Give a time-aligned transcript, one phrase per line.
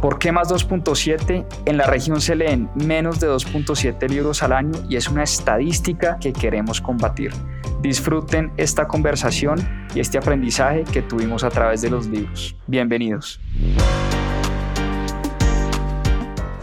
[0.00, 1.46] ¿Por qué más 2.7?
[1.64, 6.18] En la región se leen menos de 2.7 libros al año y es una estadística
[6.20, 7.32] que queremos combatir.
[7.80, 12.54] Disfruten esta conversación y este aprendizaje que tuvimos a través de los libros.
[12.66, 13.40] Bienvenidos.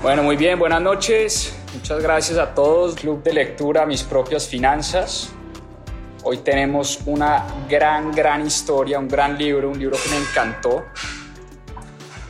[0.03, 1.57] Bueno, muy bien, buenas noches.
[1.73, 2.93] Muchas gracias a todos.
[2.95, 5.33] Club de lectura, mis propias finanzas.
[6.23, 10.85] Hoy tenemos una gran, gran historia, un gran libro, un libro que me encantó.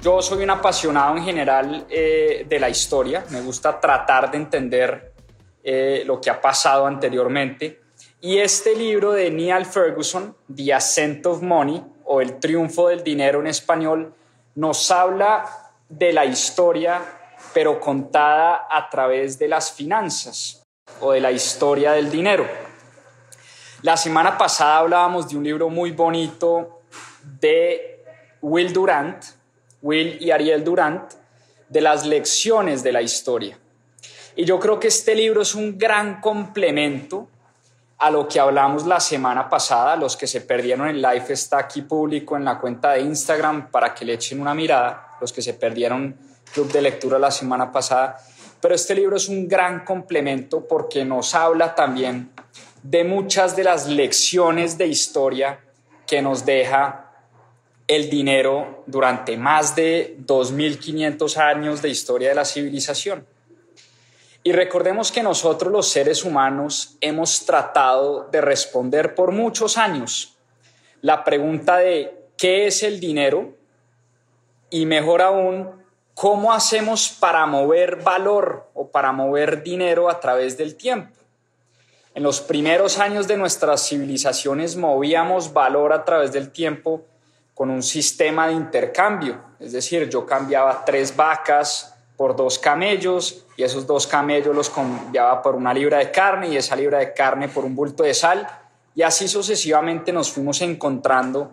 [0.03, 3.23] Yo soy un apasionado en general eh, de la historia.
[3.29, 5.13] Me gusta tratar de entender
[5.63, 7.83] eh, lo que ha pasado anteriormente.
[8.19, 13.39] Y este libro de Neil Ferguson, The Ascent of Money, o El triunfo del dinero
[13.39, 14.13] en español,
[14.55, 15.45] nos habla
[15.87, 17.01] de la historia,
[17.53, 20.65] pero contada a través de las finanzas
[20.99, 22.45] o de la historia del dinero.
[23.83, 26.81] La semana pasada hablábamos de un libro muy bonito
[27.39, 28.03] de
[28.41, 29.23] Will Durant,
[29.83, 31.13] Will y Ariel Durant,
[31.69, 33.59] de las lecciones de la historia.
[34.35, 37.27] Y yo creo que este libro es un gran complemento
[37.99, 39.95] a lo que hablamos la semana pasada.
[39.95, 43.93] Los que se perdieron el live está aquí público en la cuenta de Instagram para
[43.93, 45.17] que le echen una mirada.
[45.21, 46.17] Los que se perdieron
[46.51, 48.17] club de lectura la semana pasada.
[48.59, 52.31] Pero este libro es un gran complemento porque nos habla también
[52.81, 55.59] de muchas de las lecciones de historia
[56.05, 57.02] que nos deja
[57.87, 63.25] el dinero durante más de 2.500 años de historia de la civilización.
[64.43, 70.37] Y recordemos que nosotros los seres humanos hemos tratado de responder por muchos años
[71.01, 73.53] la pregunta de qué es el dinero
[74.69, 75.83] y mejor aún,
[76.13, 81.13] cómo hacemos para mover valor o para mover dinero a través del tiempo.
[82.15, 87.05] En los primeros años de nuestras civilizaciones movíamos valor a través del tiempo
[87.53, 93.63] con un sistema de intercambio, es decir, yo cambiaba tres vacas por dos camellos y
[93.63, 97.49] esos dos camellos los cambiaba por una libra de carne y esa libra de carne
[97.49, 98.47] por un bulto de sal
[98.95, 101.51] y así sucesivamente nos fuimos encontrando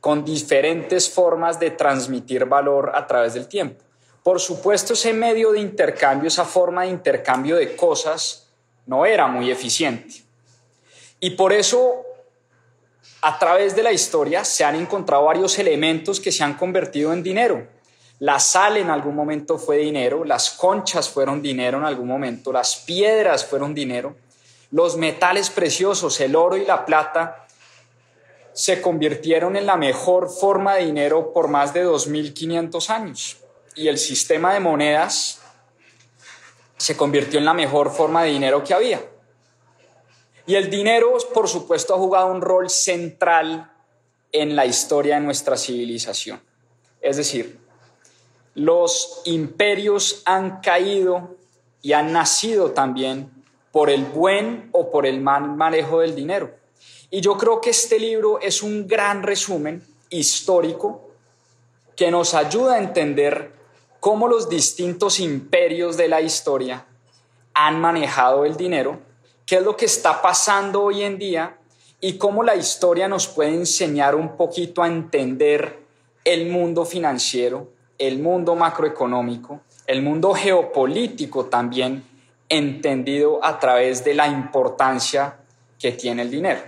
[0.00, 3.84] con diferentes formas de transmitir valor a través del tiempo.
[4.22, 8.48] Por supuesto, ese medio de intercambio, esa forma de intercambio de cosas,
[8.86, 10.22] no era muy eficiente.
[11.20, 12.04] Y por eso,
[13.20, 17.22] a través de la historia, se han encontrado varios elementos que se han convertido en
[17.22, 17.66] dinero.
[18.20, 22.76] La sal en algún momento fue dinero, las conchas fueron dinero en algún momento, las
[22.76, 24.16] piedras fueron dinero,
[24.70, 27.46] los metales preciosos, el oro y la plata,
[28.52, 33.36] se convirtieron en la mejor forma de dinero por más de 2.500 años.
[33.76, 35.40] Y el sistema de monedas
[36.76, 39.00] se convirtió en la mejor forma de dinero que había.
[40.48, 43.70] Y el dinero, por supuesto, ha jugado un rol central
[44.32, 46.40] en la historia de nuestra civilización.
[47.02, 47.58] Es decir,
[48.54, 51.36] los imperios han caído
[51.82, 53.30] y han nacido también
[53.72, 56.50] por el buen o por el mal manejo del dinero.
[57.10, 61.10] Y yo creo que este libro es un gran resumen histórico
[61.94, 63.52] que nos ayuda a entender
[64.00, 66.86] cómo los distintos imperios de la historia
[67.52, 69.06] han manejado el dinero,
[69.48, 71.58] qué es lo que está pasando hoy en día
[72.00, 75.80] y cómo la historia nos puede enseñar un poquito a entender
[76.24, 82.04] el mundo financiero el mundo macroeconómico, el mundo geopolítico también,
[82.48, 85.36] entendido a través de la importancia
[85.78, 86.60] que tiene el dinero.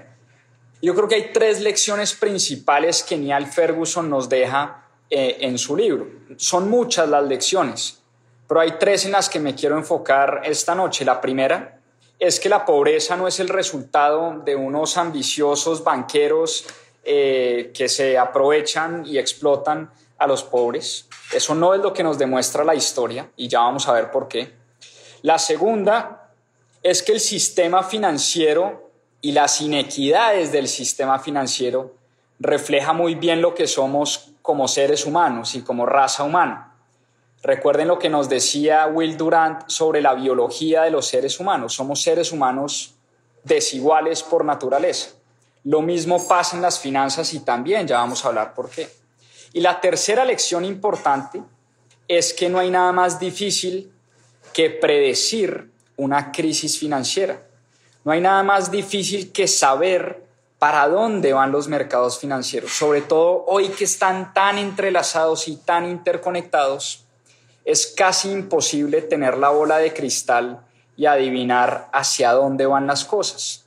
[0.82, 5.76] Yo creo que hay tres lecciones principales que Neil Ferguson nos deja eh, en su
[5.76, 6.08] libro.
[6.36, 8.02] Son muchas las lecciones,
[8.48, 11.04] pero hay tres en las que me quiero enfocar esta noche.
[11.04, 11.79] La primera
[12.20, 16.66] es que la pobreza no es el resultado de unos ambiciosos banqueros
[17.02, 21.08] eh, que se aprovechan y explotan a los pobres.
[21.32, 24.28] Eso no es lo que nos demuestra la historia y ya vamos a ver por
[24.28, 24.52] qué.
[25.22, 26.30] La segunda
[26.82, 28.90] es que el sistema financiero
[29.22, 31.94] y las inequidades del sistema financiero
[32.38, 36.69] refleja muy bien lo que somos como seres humanos y como raza humana.
[37.42, 41.74] Recuerden lo que nos decía Will Durant sobre la biología de los seres humanos.
[41.74, 42.94] Somos seres humanos
[43.44, 45.10] desiguales por naturaleza.
[45.64, 48.88] Lo mismo pasa en las finanzas y también ya vamos a hablar por qué.
[49.52, 51.42] Y la tercera lección importante
[52.08, 53.92] es que no hay nada más difícil
[54.52, 57.40] que predecir una crisis financiera.
[58.04, 60.24] No hay nada más difícil que saber
[60.58, 65.88] para dónde van los mercados financieros, sobre todo hoy que están tan entrelazados y tan
[65.88, 67.06] interconectados,
[67.64, 70.66] es casi imposible tener la bola de cristal
[70.96, 73.64] y adivinar hacia dónde van las cosas.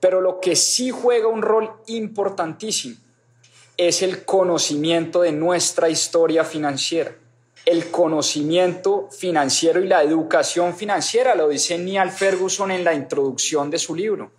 [0.00, 2.96] Pero lo que sí juega un rol importantísimo
[3.76, 7.14] es el conocimiento de nuestra historia financiera
[7.64, 13.78] el conocimiento financiero y la educación financiera, lo dice Neil Ferguson en la introducción de
[13.78, 14.30] su libro.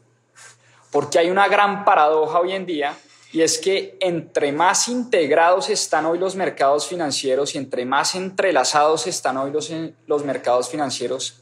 [0.91, 2.95] Porque hay una gran paradoja hoy en día
[3.33, 9.07] y es que entre más integrados están hoy los mercados financieros y entre más entrelazados
[9.07, 9.71] están hoy los,
[10.05, 11.41] los mercados financieros,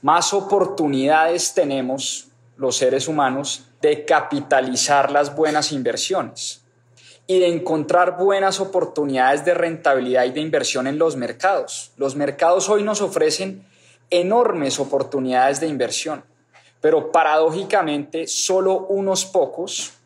[0.00, 6.62] más oportunidades tenemos los seres humanos de capitalizar las buenas inversiones
[7.26, 11.92] y de encontrar buenas oportunidades de rentabilidad y de inversión en los mercados.
[11.98, 13.66] Los mercados hoy nos ofrecen
[14.08, 16.24] enormes oportunidades de inversión,
[16.80, 19.97] pero paradójicamente solo unos pocos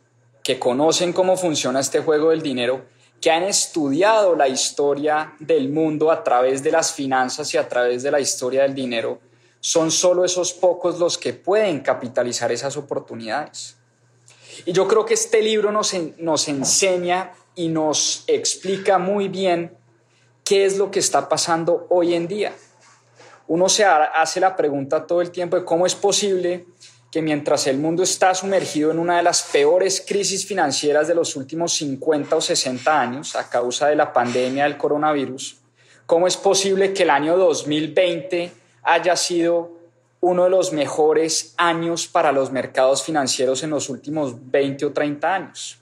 [0.43, 2.85] que conocen cómo funciona este juego del dinero,
[3.21, 8.03] que han estudiado la historia del mundo a través de las finanzas y a través
[8.03, 9.21] de la historia del dinero,
[9.61, 13.77] son solo esos pocos los que pueden capitalizar esas oportunidades.
[14.67, 19.77] Y yo creo que este libro nos, nos enseña y nos explica muy bien
[20.45, 22.53] qué es lo que está pasando hoy en día.
[23.47, 26.67] Uno se hace la pregunta todo el tiempo de cómo es posible
[27.13, 31.37] que mientras el mundo está sumergido en una de las peores crisis financieras de los
[31.37, 35.59] últimos 50 o 60 años a causa de la pandemia del coronavirus,
[36.07, 38.51] ¿cómo es posible que el año 2020
[38.83, 39.83] haya sido
[40.23, 45.35] uno de los mejores años para los mercados financieros en los últimos 20 o 30
[45.35, 45.79] años.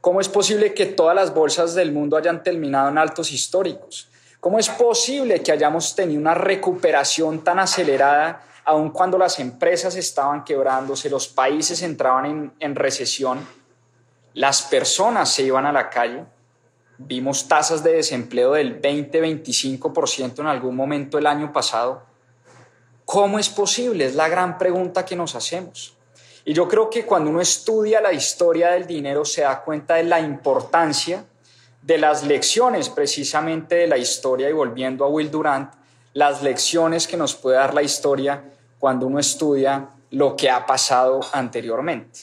[0.00, 4.08] ¿Cómo es posible que todas las bolsas del mundo hayan terminado en altos históricos?
[4.40, 10.44] ¿Cómo es posible que hayamos tenido una recuperación tan acelerada aun cuando las empresas estaban
[10.44, 13.46] quebrándose, los países entraban en, en recesión,
[14.34, 16.24] las personas se iban a la calle?
[16.98, 22.12] Vimos tasas de desempleo del 20-25% en algún momento el año pasado
[23.12, 24.06] ¿Cómo es posible?
[24.06, 25.94] Es la gran pregunta que nos hacemos.
[26.44, 30.04] Y yo creo que cuando uno estudia la historia del dinero se da cuenta de
[30.04, 31.24] la importancia
[31.82, 35.72] de las lecciones precisamente de la historia y volviendo a Will Durant,
[36.14, 38.44] las lecciones que nos puede dar la historia
[38.82, 42.22] cuando uno estudia lo que ha pasado anteriormente.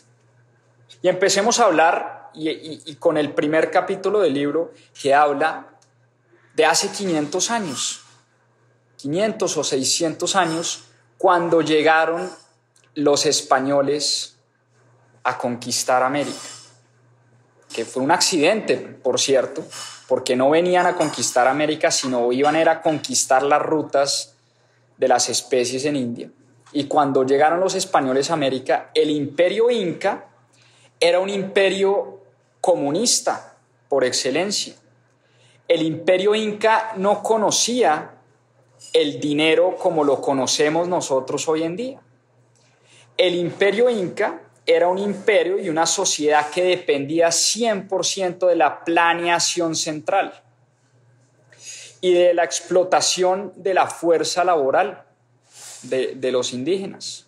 [1.02, 5.68] Y empecemos a hablar, y, con el primer capítulo del libro que habla
[6.56, 8.02] de hace 500 años.
[8.98, 10.84] 500 o 600 años
[11.18, 12.30] cuando llegaron
[12.94, 14.36] los españoles
[15.24, 16.50] a conquistar América,
[17.74, 19.64] que fue un accidente, por cierto,
[20.10, 24.36] porque no venían a conquistar América, sino iban a, a conquistar las rutas
[24.98, 26.30] de las especies en India.
[26.72, 30.26] Y cuando llegaron los españoles a América, el imperio inca
[31.00, 32.20] era un imperio
[32.62, 33.58] comunista
[33.88, 34.76] por excelencia.
[35.68, 38.12] El imperio inca no conocía
[38.94, 42.02] el dinero como lo conocemos nosotros hoy en día.
[43.18, 49.76] El imperio inca era un imperio y una sociedad que dependía 100% de la planeación
[49.76, 50.44] central
[52.02, 55.09] y de la explotación de la fuerza laboral
[55.84, 57.26] de, los indígenas.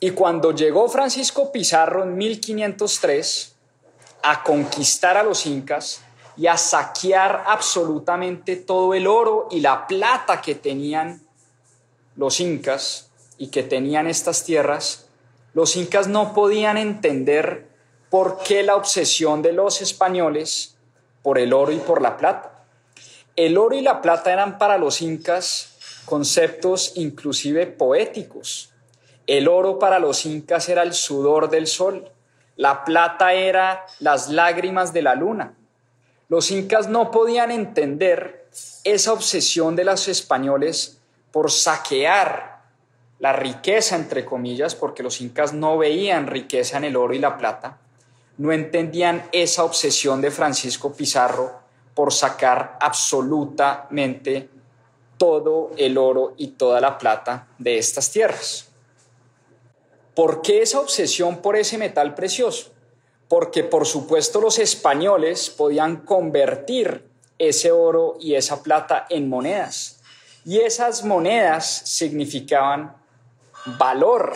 [0.00, 3.54] Y cuando llegó Francisco Pizarro en 1503
[4.22, 6.02] a conquistar a los incas,
[6.36, 11.22] y a saquear absolutamente todo el oro y la plata que tenían
[12.14, 15.06] los incas y que tenían estas tierras,
[15.54, 17.68] los incas no podían entender
[18.10, 20.76] por qué la obsesión de los españoles
[21.22, 22.64] por el oro y por la plata.
[23.34, 25.75] El oro y la plata eran para los incas
[26.06, 28.72] conceptos inclusive poéticos.
[29.26, 32.10] El oro para los incas era el sudor del sol,
[32.58, 35.52] La plata era las lágrimas de la luna.
[36.28, 38.48] Los incas no podían entender
[38.82, 42.62] esa obsesión de los españoles por saquear
[43.18, 47.36] la riqueza, entre comillas, porque los incas no veían riqueza en el oro y la
[47.36, 47.78] plata,
[48.38, 51.60] no entendían esa obsesión de Francisco Pizarro
[51.94, 54.48] por sacar absolutamente
[55.18, 58.68] todo el oro y toda la plata de estas tierras.
[60.14, 62.72] ¿Por qué esa obsesión por ese metal precioso?
[63.28, 67.04] Porque por supuesto los españoles podían convertir
[67.38, 70.00] ese oro y esa plata en monedas.
[70.44, 72.96] Y esas monedas significaban
[73.78, 74.32] valor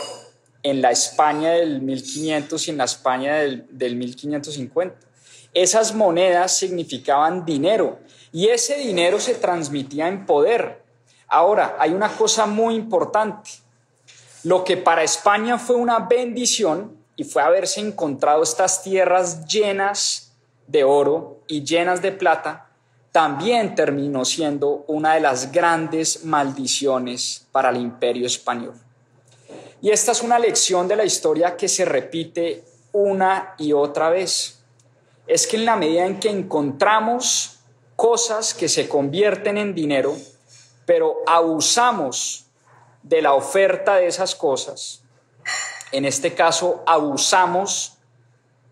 [0.63, 4.97] en la España del 1500 y en la España del, del 1550.
[5.55, 7.99] Esas monedas significaban dinero
[8.33, 10.83] y ese dinero se transmitía en poder.
[11.29, 13.51] Ahora, hay una cosa muy importante.
[14.45, 20.33] Lo que para España fue una bendición y fue haberse encontrado estas tierras llenas
[20.67, 22.69] de oro y llenas de plata,
[23.13, 28.75] también terminó siendo una de las grandes maldiciones para el imperio español.
[29.83, 34.63] Y esta es una lección de la historia que se repite una y otra vez.
[35.27, 37.60] Es que en la medida en que encontramos
[38.00, 40.16] cosas que se convierten en dinero,
[40.87, 42.47] pero abusamos
[43.02, 45.02] de la oferta de esas cosas,
[45.92, 47.99] en este caso abusamos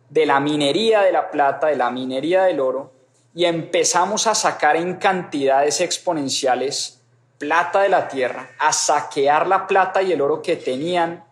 [0.08, 2.90] de la minería de la plata, de la minería del oro,
[3.35, 7.02] y empezamos a sacar en cantidades exponenciales
[7.37, 11.23] plata de la tierra, a saquear la plata y el oro que tenían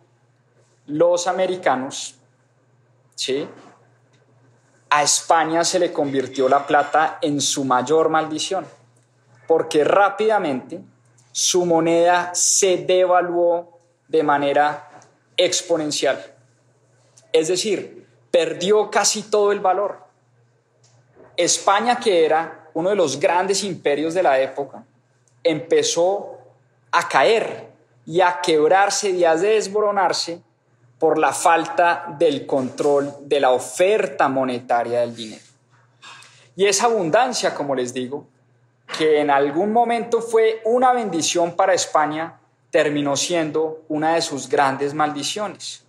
[0.85, 2.13] los americanos,
[3.15, 3.49] ¿sí?
[4.89, 8.65] A España se le convirtió la plata en su mayor maldición,
[9.47, 10.81] porque rápidamente
[11.31, 14.89] su moneda se devaluó de manera
[15.35, 16.33] exponencial.
[17.33, 19.99] Es decir, perdió casi todo el valor.
[21.35, 24.83] España, que era uno de los grandes imperios de la época,
[25.43, 26.37] empezó
[26.91, 27.67] a caer
[28.05, 30.41] y a quebrarse y a desboronarse
[30.99, 35.43] por la falta del control de la oferta monetaria del dinero.
[36.55, 38.27] Y esa abundancia, como les digo,
[38.97, 42.39] que en algún momento fue una bendición para España,
[42.71, 45.83] terminó siendo una de sus grandes maldiciones.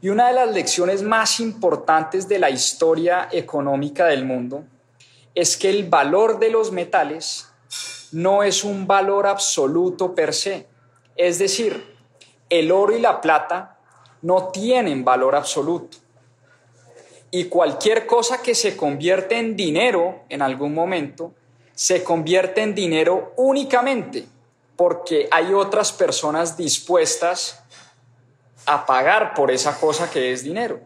[0.00, 4.64] Y una de las lecciones más importantes de la historia económica del mundo
[5.34, 7.48] es que el valor de los metales
[8.12, 10.66] no es un valor absoluto per se.
[11.16, 11.96] Es decir,
[12.48, 13.77] el oro y la plata
[14.22, 15.98] no tienen valor absoluto.
[17.30, 21.32] Y cualquier cosa que se convierte en dinero en algún momento,
[21.74, 24.26] se convierte en dinero únicamente
[24.78, 27.64] porque hay otras personas dispuestas
[28.64, 30.80] a pagar por esa cosa que es dinero,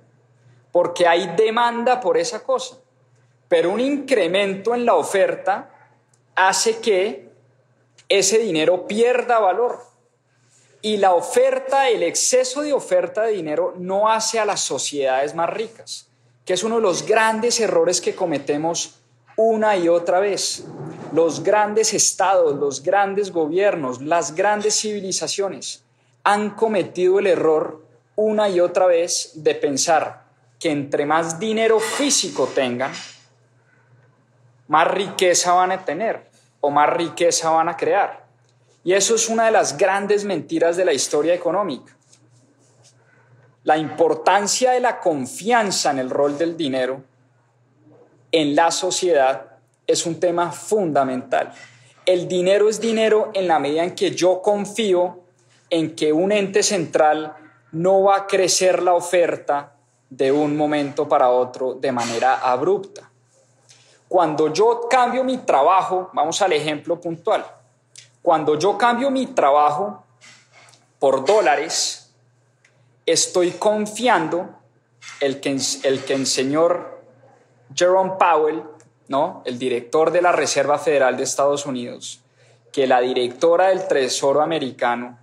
[0.72, 2.76] porque hay demanda por esa cosa.
[3.48, 5.68] Pero un incremento en la oferta
[6.34, 7.28] hace que
[8.08, 9.91] ese dinero pierda valor.
[10.84, 15.48] Y la oferta, el exceso de oferta de dinero no hace a las sociedades más
[15.48, 16.08] ricas,
[16.44, 18.96] que es uno de los grandes errores que cometemos
[19.36, 20.64] una y otra vez.
[21.12, 25.84] Los grandes estados, los grandes gobiernos, las grandes civilizaciones
[26.24, 27.84] han cometido el error
[28.16, 30.24] una y otra vez de pensar
[30.58, 32.92] que entre más dinero físico tengan,
[34.68, 36.28] más riqueza van a tener
[36.60, 38.21] o más riqueza van a crear.
[38.84, 41.96] Y eso es una de las grandes mentiras de la historia económica.
[43.64, 47.04] La importancia de la confianza en el rol del dinero
[48.32, 51.52] en la sociedad es un tema fundamental.
[52.04, 55.20] El dinero es dinero en la medida en que yo confío
[55.70, 57.36] en que un ente central
[57.70, 59.74] no va a crecer la oferta
[60.10, 63.10] de un momento para otro de manera abrupta.
[64.08, 67.46] Cuando yo cambio mi trabajo, vamos al ejemplo puntual,
[68.22, 70.04] cuando yo cambio mi trabajo
[70.98, 72.14] por dólares,
[73.04, 74.48] estoy confiando
[75.20, 77.02] el que el, que señor
[77.74, 78.62] Jerome Powell,
[79.08, 79.42] ¿no?
[79.44, 82.20] el director de la Reserva Federal de Estados Unidos,
[82.72, 85.18] que la directora del Tesoro americano,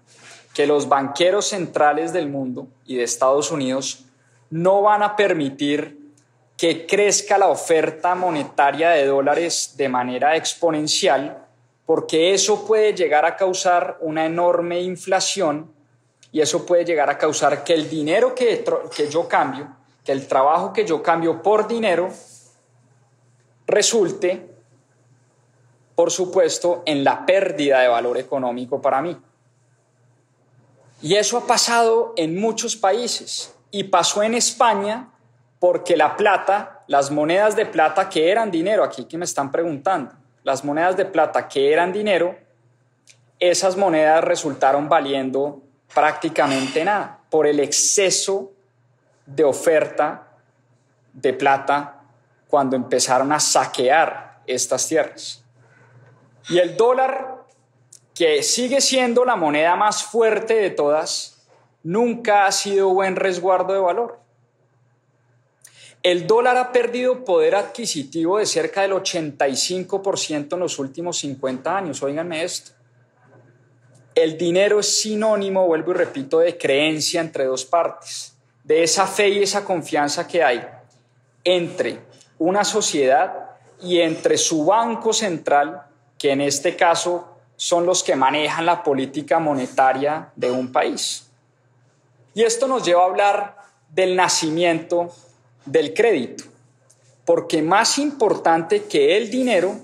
[0.54, 4.06] que los banqueros centrales del mundo y de Estados Unidos
[4.50, 6.00] no van a permitir
[6.58, 11.46] que crezca la oferta monetaria de dólares de manera exponencial,
[11.90, 15.74] porque eso puede llegar a causar una enorme inflación
[16.32, 18.64] y eso puede llegar a causar que el dinero que,
[18.96, 22.12] que yo cambio, que el trabajo que yo cambio por dinero,
[23.66, 24.52] resulte,
[25.96, 29.20] por supuesto, en la pérdida de valor económico para mí.
[31.02, 35.10] Y eso ha pasado en muchos países y pasó en España
[35.58, 40.19] porque la plata, las monedas de plata que eran dinero, aquí que me están preguntando,
[40.44, 42.38] las monedas de plata que eran dinero,
[43.40, 45.62] esas monedas resultaron valiendo
[45.94, 48.52] prácticamente nada por el exceso
[49.26, 50.28] de oferta
[51.14, 52.02] de plata
[52.48, 55.44] cuando empezaron a saquear estas tierras.
[56.50, 57.46] Y el dólar,
[58.16, 61.46] que sigue siendo la moneda más fuerte de todas,
[61.84, 64.19] nunca ha sido buen resguardo de valor.
[66.02, 72.02] El dólar ha perdido poder adquisitivo de cerca del 85% en los últimos 50 años.
[72.02, 72.72] Óiganme esto.
[74.16, 79.30] El dinero es sinónimo, vuelvo y repito, de creencia entre dos partes, de esa fe
[79.30, 80.66] y esa confianza que hay
[81.44, 82.00] entre
[82.38, 85.84] una sociedad y entre su banco central,
[86.18, 91.30] que en este caso son los que manejan la política monetaria de un país.
[92.34, 93.58] Y esto nos lleva a hablar
[93.90, 95.12] del nacimiento
[95.66, 96.46] del crédito,
[97.26, 99.76] porque más importante que el dinero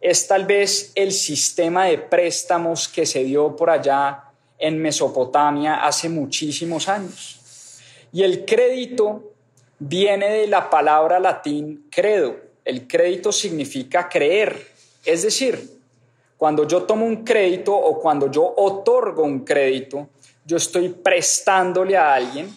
[0.00, 4.24] es tal vez el sistema de préstamos que se dio por allá
[4.58, 7.40] en Mesopotamia hace muchísimos años.
[8.12, 9.32] Y el crédito
[9.78, 12.36] viene de la palabra latín credo.
[12.64, 14.68] El crédito significa creer.
[15.04, 15.80] Es decir,
[16.36, 20.08] cuando yo tomo un crédito o cuando yo otorgo un crédito,
[20.44, 22.54] yo estoy prestándole a alguien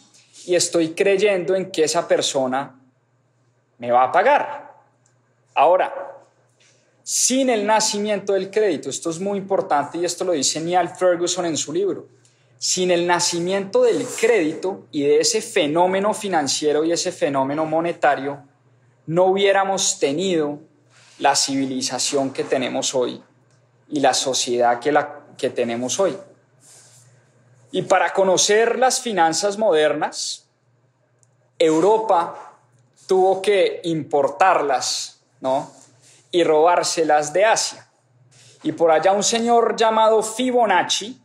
[0.48, 2.80] y estoy creyendo en que esa persona
[3.78, 4.74] me va a pagar.
[5.54, 6.24] Ahora,
[7.04, 8.90] sin el nacimiento del crédito.
[8.90, 12.08] Esto es muy importante y esto lo dice Neil Ferguson en su libro.
[12.58, 18.42] Sin el nacimiento del crédito y de ese fenómeno financiero y ese fenómeno monetario,
[19.06, 20.60] no hubiéramos tenido
[21.20, 23.22] la civilización que tenemos hoy
[23.90, 26.16] y la sociedad que, la, que tenemos hoy.
[27.72, 30.48] Y para conocer las finanzas modernas,
[31.60, 32.54] Europa
[33.08, 35.72] tuvo que importarlas, ¿no?
[36.32, 37.88] y robárselas de Asia.
[38.64, 41.20] Y por allá un señor llamado Fibonacci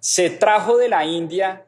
[0.00, 1.64] se trajo de la India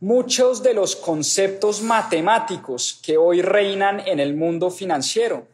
[0.00, 5.46] muchos de los conceptos matemáticos que hoy reinan en el mundo financiero.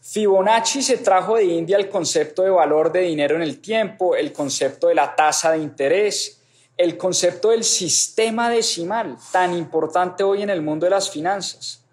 [0.00, 4.32] Fibonacci se trajo de India el concepto de valor de dinero en el tiempo, el
[4.32, 6.41] concepto de la tasa de interés,
[6.82, 11.84] el concepto del sistema decimal, tan importante hoy en el mundo de las finanzas.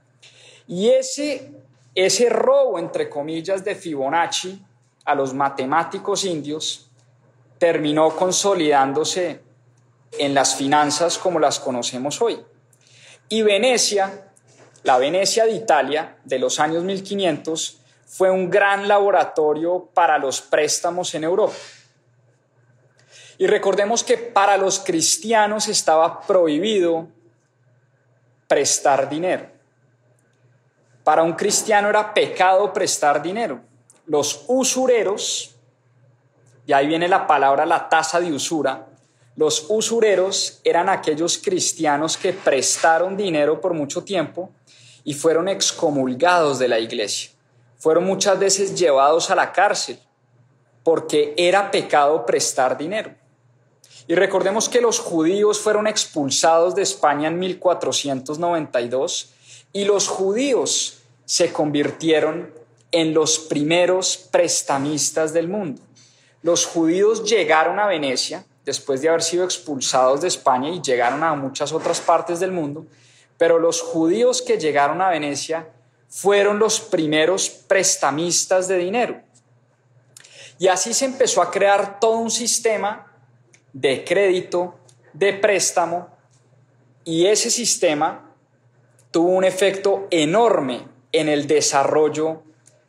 [0.67, 1.51] Y ese
[1.95, 4.63] ese robo, entre comillas, de Fibonacci
[5.05, 6.89] a los matemáticos indios
[7.57, 9.41] terminó consolidándose
[10.17, 12.39] en las finanzas como las conocemos hoy.
[13.27, 14.31] Y Venecia,
[14.83, 21.13] la Venecia de Italia de los años 1500, fue un gran laboratorio para los préstamos
[21.15, 21.53] en Europa.
[23.39, 27.07] Y recordemos que para los cristianos estaba prohibido
[28.49, 29.47] prestar dinero.
[31.05, 33.61] Para un cristiano era pecado prestar dinero.
[34.05, 35.55] Los usureros,
[36.67, 38.87] y ahí viene la palabra la tasa de usura,
[39.37, 44.49] los usureros eran aquellos cristianos que prestaron dinero por mucho tiempo
[45.05, 47.31] y fueron excomulgados de la iglesia.
[47.77, 49.97] Fueron muchas veces llevados a la cárcel
[50.83, 53.15] porque era pecado prestar dinero.
[54.09, 59.29] Y recordemos que los judíos fueron expulsados de España en 1492
[59.71, 62.51] y los judíos se convirtieron
[62.91, 65.83] en los primeros prestamistas del mundo.
[66.41, 71.35] Los judíos llegaron a Venecia después de haber sido expulsados de España y llegaron a
[71.35, 72.87] muchas otras partes del mundo,
[73.37, 75.69] pero los judíos que llegaron a Venecia
[76.07, 79.21] fueron los primeros prestamistas de dinero.
[80.57, 83.05] Y así se empezó a crear todo un sistema
[83.73, 84.75] de crédito,
[85.13, 86.09] de préstamo,
[87.03, 88.33] y ese sistema
[89.11, 92.43] tuvo un efecto enorme en el desarrollo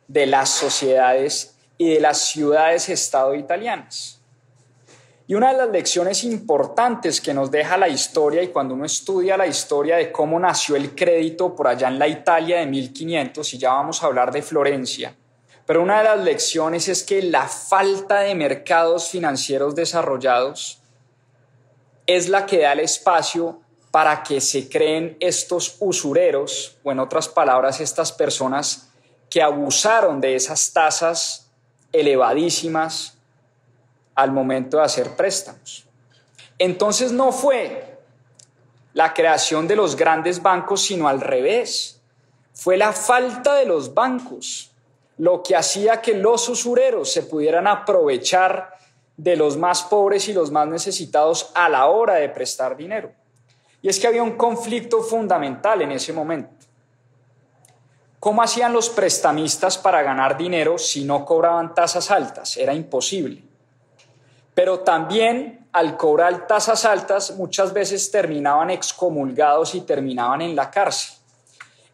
[0.07, 4.21] de las sociedades y de las ciudades-estado italianas.
[5.25, 9.37] Y una de las lecciones importantes que nos deja la historia, y cuando uno estudia
[9.37, 13.57] la historia de cómo nació el crédito por allá en la Italia de 1500, y
[13.57, 15.15] ya vamos a hablar de Florencia,
[15.71, 20.81] pero una de las lecciones es que la falta de mercados financieros desarrollados
[22.05, 27.29] es la que da el espacio para que se creen estos usureros, o en otras
[27.29, 28.89] palabras, estas personas
[29.29, 31.49] que abusaron de esas tasas
[31.93, 33.17] elevadísimas
[34.13, 35.85] al momento de hacer préstamos.
[36.59, 37.97] Entonces no fue
[38.91, 42.01] la creación de los grandes bancos, sino al revés.
[42.53, 44.70] Fue la falta de los bancos
[45.21, 48.73] lo que hacía que los usureros se pudieran aprovechar
[49.15, 53.11] de los más pobres y los más necesitados a la hora de prestar dinero.
[53.83, 56.65] Y es que había un conflicto fundamental en ese momento.
[58.19, 62.57] ¿Cómo hacían los prestamistas para ganar dinero si no cobraban tasas altas?
[62.57, 63.43] Era imposible.
[64.55, 71.15] Pero también al cobrar tasas altas muchas veces terminaban excomulgados y terminaban en la cárcel.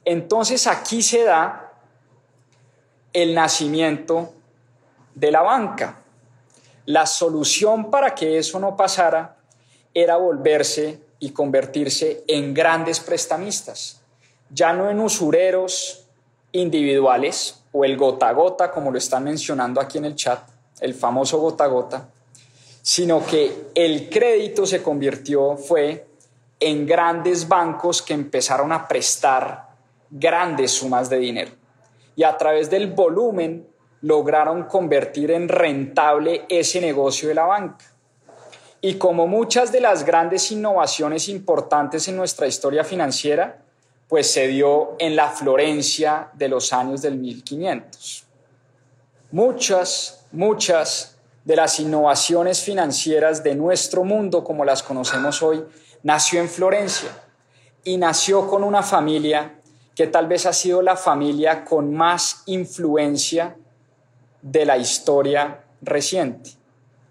[0.05, 1.66] Entonces aquí se da
[3.13, 4.33] el nacimiento
[5.15, 5.99] de la banca.
[6.85, 9.37] La solución para que eso no pasara
[9.93, 14.01] era volverse y convertirse en grandes prestamistas,
[14.49, 16.05] ya no en usureros
[16.51, 20.39] individuales o el gota gota, como lo están mencionando aquí en el chat,
[20.79, 22.09] el famoso gota gota,
[22.81, 26.07] sino que el crédito se convirtió, fue
[26.59, 29.67] en grandes bancos que empezaron a prestar
[30.09, 31.51] grandes sumas de dinero.
[32.17, 33.65] Y a través del volumen
[34.01, 37.85] lograron convertir en rentable ese negocio de la banca.
[38.81, 43.63] Y como muchas de las grandes innovaciones importantes en nuestra historia financiera,
[44.07, 48.25] pues se dio en la Florencia de los años del 1500.
[49.31, 55.63] Muchas, muchas de las innovaciones financieras de nuestro mundo, como las conocemos hoy,
[56.03, 57.09] nació en Florencia
[57.83, 59.56] y nació con una familia
[59.97, 63.57] que tal vez ha sido la familia con más influencia
[64.43, 66.51] de la historia reciente,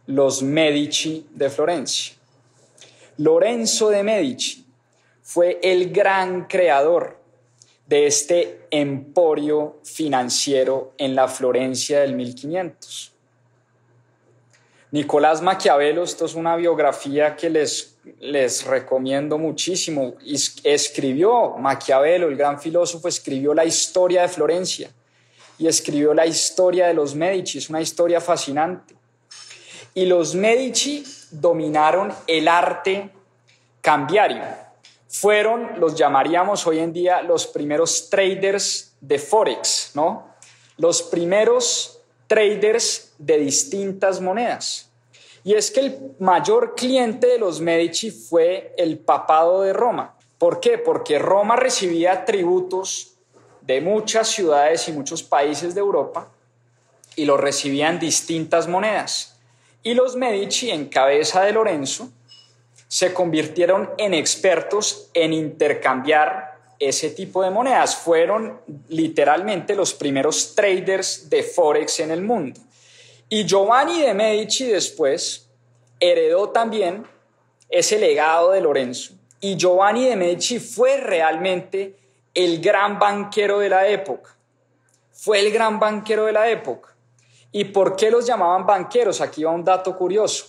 [0.07, 2.15] los Medici de Florencia.
[3.17, 4.65] Lorenzo de Medici
[5.21, 7.21] fue el gran creador
[7.89, 13.16] de este emporio financiero en la Florencia del 1500.
[14.97, 20.15] Nicolás Maquiavelo, esto es una biografía que les, les recomiendo muchísimo.
[20.65, 24.91] Escribió Maquiavelo, el gran filósofo, escribió la historia de Florencia
[25.59, 28.95] y escribió la historia de los Medici, es una historia fascinante.
[29.93, 33.11] Y los Medici dominaron el arte
[33.83, 34.45] cambiario
[35.09, 40.35] fueron, los llamaríamos hoy en día, los primeros traders de Forex, ¿no?
[40.79, 44.86] Los primeros traders de distintas monedas.
[45.47, 50.17] Y es que el mayor cliente de los Medici fue el papado de Roma.
[50.39, 50.77] ¿Por qué?
[50.77, 53.15] Porque Roma recibía tributos
[53.61, 56.33] de muchas ciudades y muchos países de Europa
[57.15, 59.39] y los recibía en distintas monedas.
[59.85, 62.11] Y los Medici, en cabeza de Lorenzo,
[62.89, 67.95] se convirtieron en expertos en intercambiar ese tipo de monedas.
[67.95, 72.61] Fueron literalmente los primeros traders de Forex en el mundo.
[73.29, 75.49] Y Giovanni de Medici después
[75.99, 77.07] heredó también
[77.69, 79.15] ese legado de Lorenzo.
[79.41, 81.97] Y Giovanni de Medici fue realmente
[82.35, 84.37] el gran banquero de la época.
[85.13, 86.95] Fue el gran banquero de la época.
[87.51, 89.21] ¿Y por qué los llamaban banqueros?
[89.21, 90.47] Aquí va un dato curioso.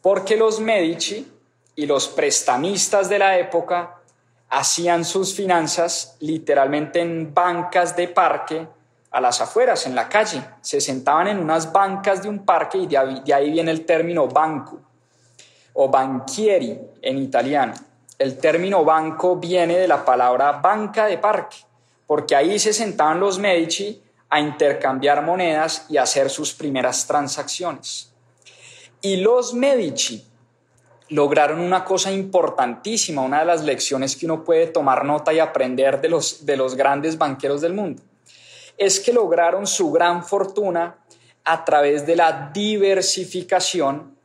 [0.00, 1.30] Porque los Medici
[1.76, 4.00] y los prestamistas de la época
[4.48, 8.66] hacían sus finanzas literalmente en bancas de parque
[9.12, 10.42] a las afueras, en la calle.
[10.62, 12.96] Se sentaban en unas bancas de un parque y de
[13.34, 14.80] ahí, viene el término banco
[15.74, 17.74] o banchieri en italiano.
[18.18, 21.58] El término banco viene de la palabra banca de parque,
[22.06, 28.12] porque ahí se sentaban los Medici a intercambiar monedas y hacer sus primeras transacciones.
[29.02, 30.24] Y los Medici
[31.08, 36.00] lograron una cosa importantísima, una de las lecciones que uno puede tomar nota y aprender
[36.00, 38.02] de los, de los grandes banqueros del mundo,
[38.76, 40.98] es que lograron su gran fortuna
[41.44, 44.16] a través de la diversificación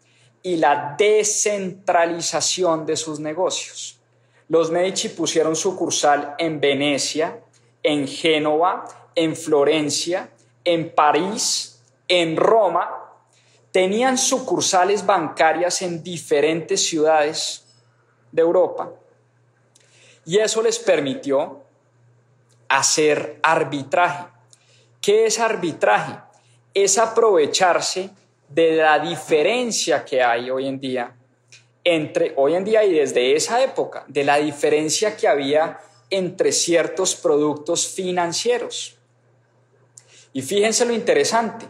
[0.43, 3.99] y la descentralización de sus negocios.
[4.49, 7.41] Los Medici pusieron sucursal en Venecia,
[7.83, 10.29] en Génova, en Florencia,
[10.63, 13.03] en París, en Roma
[13.71, 17.65] tenían sucursales bancarias en diferentes ciudades
[18.31, 18.91] de Europa
[20.25, 21.61] y eso les permitió
[22.69, 24.25] hacer arbitraje.
[25.07, 26.19] ¿Qué es arbitraje?
[26.73, 28.09] Es aprovecharse
[28.49, 31.15] de la diferencia que hay hoy en día
[31.85, 37.15] entre hoy en día y desde esa época, de la diferencia que había entre ciertos
[37.15, 38.97] productos financieros.
[40.33, 41.69] Y fíjense lo interesante,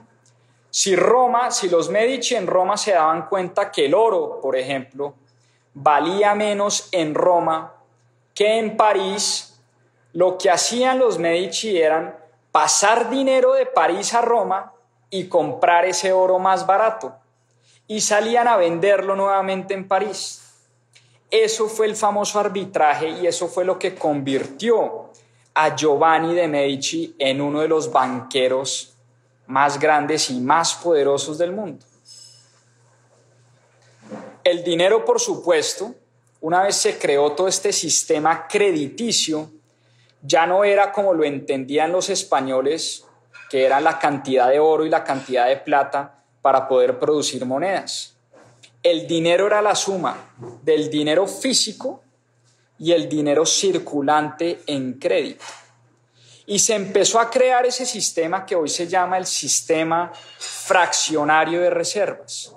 [0.71, 5.13] si Roma, si los Medici en Roma se daban cuenta que el oro, por ejemplo,
[5.76, 7.76] valía menos en Roma
[8.34, 9.62] que en París,
[10.13, 14.74] lo que hacían los Medici eran pasar dinero de París a Roma
[15.10, 17.16] y comprar ese oro más barato
[17.88, 20.44] y salían a venderlo nuevamente en París.
[21.30, 25.12] Eso fue el famoso arbitraje y eso fue lo que convirtió
[25.54, 28.94] a Giovanni de Medici en uno de los banqueros
[29.48, 31.86] más grandes y más poderosos del mundo.
[34.44, 35.96] El dinero, por supuesto,
[36.40, 39.50] una vez se creó todo este sistema crediticio,
[40.28, 43.06] ya no era como lo entendían los españoles,
[43.50, 48.18] que era la cantidad de oro y la cantidad de plata para poder producir monedas.
[48.84, 52.04] El dinero era la suma del dinero físico
[52.78, 55.46] y el dinero circulante en crédito.
[56.46, 61.70] Y se empezó a crear ese sistema que hoy se llama el sistema fraccionario de
[61.70, 62.54] reservas,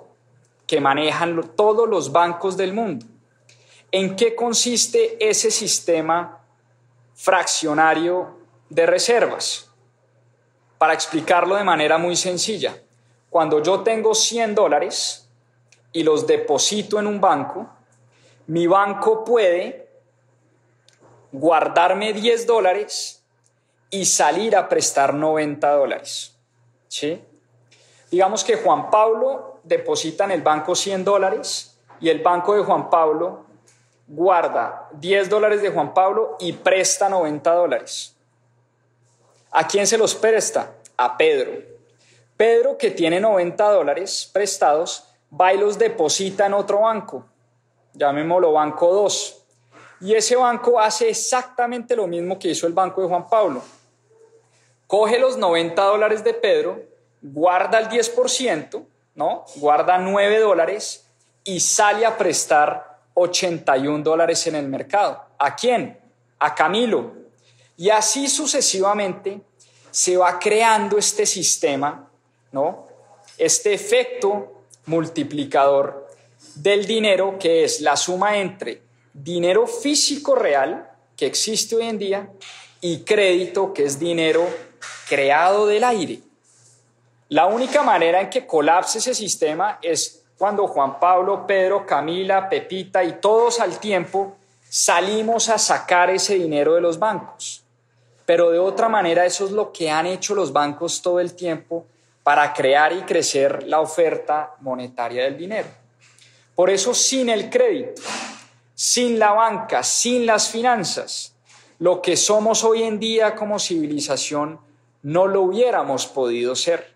[0.67, 3.05] que manejan todos los bancos del mundo.
[3.91, 6.40] ¿En qué consiste ese sistema
[7.21, 9.69] fraccionario de reservas?
[10.79, 12.75] Para explicarlo de manera muy sencilla,
[13.29, 15.29] cuando yo tengo 100 dólares
[15.91, 17.69] y los deposito en un banco,
[18.47, 19.87] mi banco puede
[21.31, 23.23] guardarme 10 dólares
[23.91, 26.35] y salir a prestar 90 dólares.
[26.87, 27.23] ¿Sí?
[28.09, 32.89] Digamos que Juan Pablo deposita en el banco 100 dólares y el banco de Juan
[32.89, 33.45] Pablo
[34.11, 38.13] guarda 10 dólares de Juan Pablo y presta 90 dólares.
[39.51, 40.73] ¿A quién se los presta?
[40.97, 41.51] A Pedro.
[42.35, 45.07] Pedro, que tiene 90 dólares prestados,
[45.39, 47.25] va y los deposita en otro banco,
[47.93, 49.43] llamémoslo Banco 2.
[50.01, 53.61] Y ese banco hace exactamente lo mismo que hizo el banco de Juan Pablo.
[54.87, 56.81] Coge los 90 dólares de Pedro,
[57.21, 58.83] guarda el 10%,
[59.15, 59.45] ¿no?
[59.55, 61.07] Guarda 9 dólares
[61.45, 65.23] y sale a prestar 81 dólares en el mercado.
[65.37, 65.99] ¿A quién?
[66.39, 67.13] A Camilo.
[67.77, 69.41] Y así sucesivamente
[69.89, 72.09] se va creando este sistema,
[72.51, 72.87] ¿no?
[73.37, 76.07] Este efecto multiplicador
[76.55, 78.81] del dinero que es la suma entre
[79.13, 82.29] dinero físico real que existe hoy en día
[82.79, 84.47] y crédito que es dinero
[85.07, 86.19] creado del aire.
[87.29, 93.03] La única manera en que colapse ese sistema es cuando Juan Pablo, Pedro, Camila, Pepita
[93.03, 97.63] y todos al tiempo salimos a sacar ese dinero de los bancos.
[98.25, 101.85] Pero de otra manera eso es lo que han hecho los bancos todo el tiempo
[102.23, 105.67] para crear y crecer la oferta monetaria del dinero.
[106.55, 108.01] Por eso sin el crédito,
[108.73, 111.35] sin la banca, sin las finanzas,
[111.77, 114.59] lo que somos hoy en día como civilización
[115.03, 116.91] no lo hubiéramos podido ser.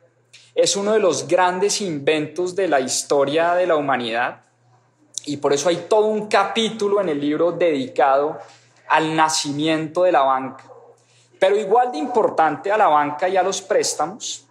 [0.56, 4.42] Es uno de los grandes inventos de la historia de la humanidad
[5.26, 8.40] y por eso hay todo un capítulo en el libro dedicado
[8.88, 10.64] al nacimiento de la banca.
[11.40, 14.46] Pero igual de importante a la banca y a los préstamos,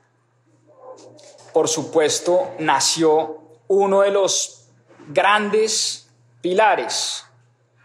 [1.52, 3.38] por supuesto, nació
[3.68, 4.66] uno de los
[5.08, 6.08] grandes
[6.40, 7.24] pilares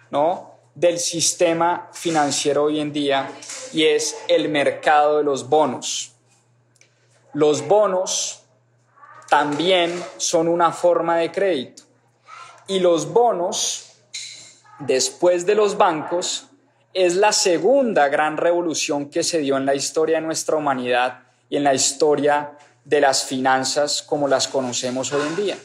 [0.09, 0.55] ¿no?
[0.75, 3.31] del sistema financiero hoy en día
[3.71, 6.13] y es el mercado de los bonos.
[7.39, 8.41] Los bonos
[9.29, 11.83] también son una forma de crédito
[12.67, 13.93] y los bonos,
[14.79, 16.47] después de los bancos,
[16.93, 21.55] es la segunda gran revolución que se dio en la historia de nuestra humanidad y
[21.55, 25.57] en la historia de las finanzas como las conocemos hoy en día.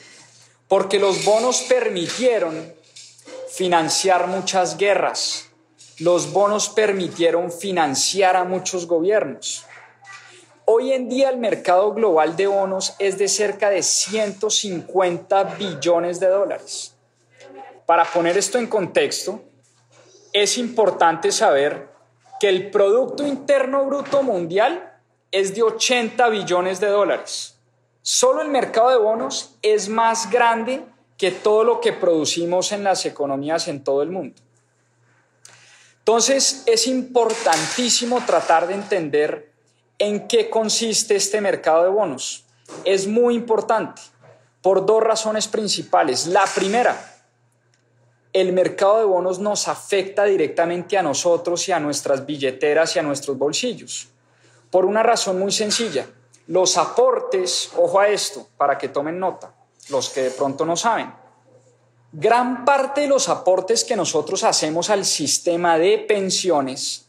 [0.68, 2.72] Porque los bonos permitieron
[3.50, 5.46] financiar muchas guerras.
[5.98, 9.66] Los bonos permitieron financiar a muchos gobiernos.
[10.66, 16.29] Hoy en día el mercado global de bonos es de cerca de 150 billones de
[16.29, 16.94] dólares.
[17.85, 19.42] Para poner esto en contexto,
[20.33, 21.90] es importante saber
[22.40, 24.90] que el Producto Interno Bruto Mundial
[25.31, 27.59] es de 80 billones de dólares.
[28.00, 30.83] Solo el mercado de bonos es más grande
[31.18, 34.40] que todo lo que producimos en las economías en todo el mundo.
[35.98, 39.53] Entonces, es importantísimo tratar de entender
[40.04, 42.44] en qué consiste este mercado de bonos.
[42.84, 44.02] Es muy importante
[44.62, 46.26] por dos razones principales.
[46.26, 47.22] La primera,
[48.32, 53.02] el mercado de bonos nos afecta directamente a nosotros y a nuestras billeteras y a
[53.02, 54.08] nuestros bolsillos.
[54.70, 56.06] Por una razón muy sencilla.
[56.46, 59.54] Los aportes, ojo a esto, para que tomen nota,
[59.88, 61.12] los que de pronto no saben.
[62.12, 67.06] Gran parte de los aportes que nosotros hacemos al sistema de pensiones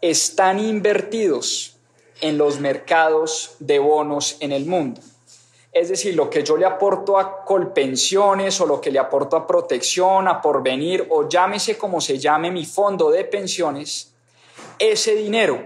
[0.00, 1.79] están invertidos
[2.20, 5.00] en los mercados de bonos en el mundo.
[5.72, 9.46] Es decir, lo que yo le aporto a Colpensiones o lo que le aporto a
[9.46, 14.12] Protección, a Porvenir o llámese como se llame mi fondo de pensiones,
[14.78, 15.62] ese dinero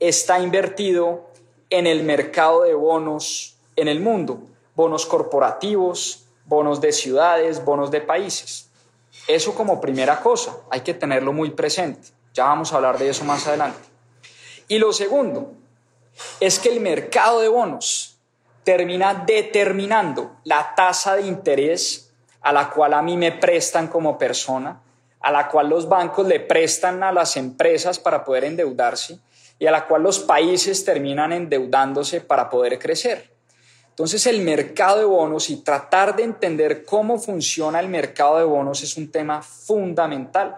[0.00, 1.26] está invertido
[1.70, 4.40] en el mercado de bonos en el mundo
[4.74, 8.68] bonos corporativos, bonos de ciudades, bonos de países.
[9.28, 12.08] Eso como primera cosa, hay que tenerlo muy presente.
[12.34, 13.78] Ya vamos a hablar de eso más adelante.
[14.68, 15.52] Y lo segundo
[16.40, 18.18] es que el mercado de bonos
[18.64, 24.80] termina determinando la tasa de interés a la cual a mí me prestan como persona,
[25.20, 29.18] a la cual los bancos le prestan a las empresas para poder endeudarse
[29.58, 33.30] y a la cual los países terminan endeudándose para poder crecer.
[33.88, 38.82] Entonces el mercado de bonos y tratar de entender cómo funciona el mercado de bonos
[38.82, 40.56] es un tema fundamental.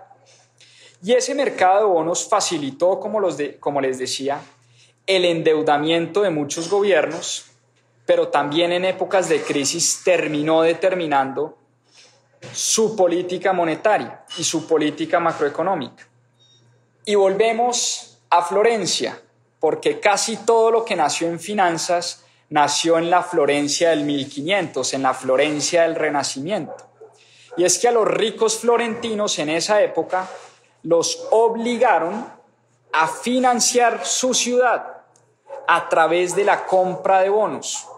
[1.03, 3.21] Y ese mercado de bonos facilitó, como,
[3.61, 4.41] como les decía,
[5.07, 7.47] el endeudamiento de muchos gobiernos,
[8.05, 11.57] pero también en épocas de crisis terminó determinando
[12.53, 16.07] su política monetaria y su política macroeconómica.
[17.05, 19.21] Y volvemos a Florencia,
[19.61, 25.03] porque casi todo lo que nació en finanzas nació en la Florencia del 1500, en
[25.03, 26.77] la Florencia del Renacimiento.
[27.57, 30.29] Y es que a los ricos florentinos en esa época
[30.83, 32.29] los obligaron
[32.93, 34.96] a financiar su ciudad
[35.67, 37.89] a través de la compra de bonos.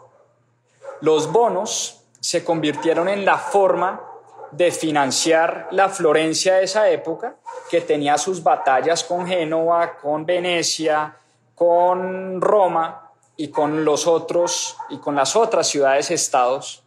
[1.00, 4.00] Los bonos se convirtieron en la forma
[4.50, 7.36] de financiar la Florencia de esa época,
[7.70, 11.16] que tenía sus batallas con Génova, con Venecia,
[11.54, 16.82] con Roma y con los otros y con las otras ciudades estados.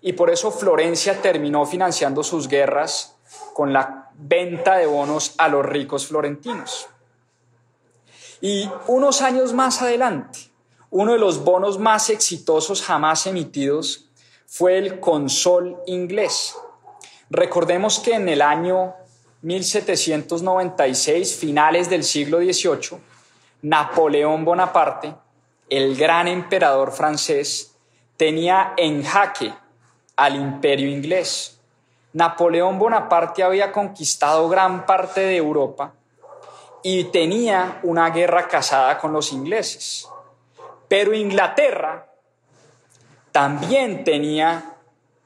[0.00, 3.16] Y por eso Florencia terminó financiando sus guerras
[3.54, 6.88] con la venta de bonos a los ricos florentinos.
[8.42, 10.50] Y unos años más adelante,
[10.90, 14.10] uno de los bonos más exitosos jamás emitidos
[14.46, 16.54] fue el Consol inglés,
[17.34, 18.94] Recordemos que en el año
[19.40, 23.00] 1796, finales del siglo XVIII,
[23.62, 25.14] Napoleón Bonaparte,
[25.70, 27.74] el gran emperador francés,
[28.18, 29.54] tenía en jaque
[30.14, 31.58] al imperio inglés.
[32.12, 35.94] Napoleón Bonaparte había conquistado gran parte de Europa
[36.82, 40.08] y tenía una guerra casada con los ingleses.
[40.88, 42.06] Pero Inglaterra
[43.30, 44.76] también tenía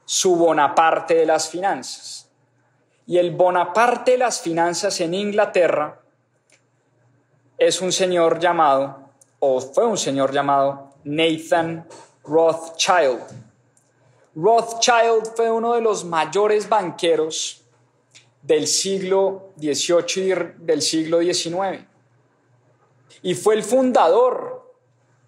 [0.05, 2.29] su Bonaparte de las finanzas.
[3.05, 5.99] Y el Bonaparte de las finanzas en Inglaterra
[7.57, 8.99] es un señor llamado,
[9.39, 11.87] o fue un señor llamado Nathan
[12.23, 13.23] Rothschild.
[14.35, 17.63] Rothschild fue uno de los mayores banqueros
[18.47, 21.85] del siglo XVIII y del siglo XIX.
[23.21, 24.73] Y fue el fundador,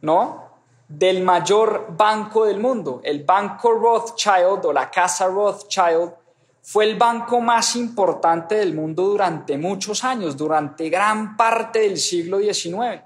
[0.02, 0.50] ¿no?
[0.90, 3.00] del mayor banco del mundo.
[3.04, 6.14] El Banco Rothschild o la Casa Rothschild
[6.64, 12.40] fue el banco más importante del mundo durante muchos años, durante gran parte del siglo
[12.40, 13.04] XIX.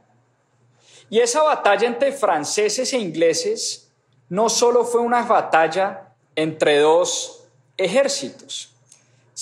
[1.09, 3.91] Y esa batalla entre franceses e ingleses
[4.29, 7.43] no solo fue una batalla entre dos
[7.77, 8.72] ejércitos,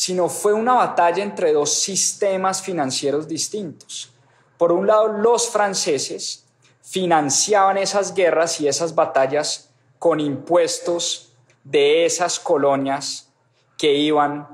[0.01, 4.11] sino fue una batalla entre dos sistemas financieros distintos.
[4.57, 6.43] Por un lado, los franceses,
[6.81, 11.33] financiaban esas guerras y esas batallas con impuestos
[11.63, 13.29] de esas colonias
[13.77, 14.47] que iban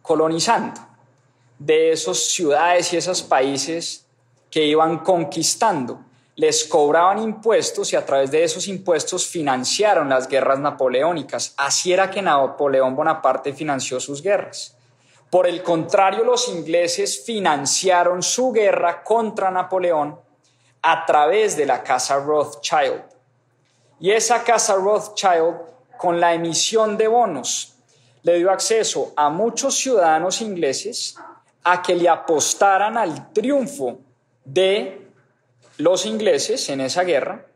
[0.00, 0.80] colonizando,
[1.58, 4.06] de esas ciudades y esos países
[4.48, 6.04] que iban conquistando.
[6.38, 11.52] Les cobraban impuestos y a través de esos impuestos financiaron las guerras napoleónicas.
[11.56, 14.76] Así era que Napoleón Bonaparte financió sus guerras.
[15.30, 20.16] Por el contrario, los ingleses financiaron su guerra contra Napoleón
[20.80, 23.02] a través de la casa Rothschild.
[23.98, 25.56] Y esa casa Rothschild,
[25.96, 27.74] con la emisión de bonos,
[28.22, 31.16] le dio acceso a muchos ciudadanos ingleses
[31.64, 33.98] a que le apostaran al triunfo
[34.44, 35.07] de
[35.78, 37.46] los ingleses en esa guerra.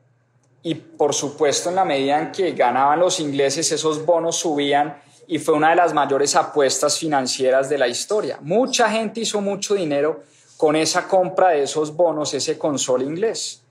[0.63, 5.39] Y por supuesto, en la medida en que ganaban los ingleses, esos bonos subían y
[5.39, 8.39] fue una de las mayores apuestas financieras de la historia.
[8.41, 10.23] Mucha gente hizo mucho dinero
[10.57, 13.63] con esa compra de esos bonos, ese console inglés.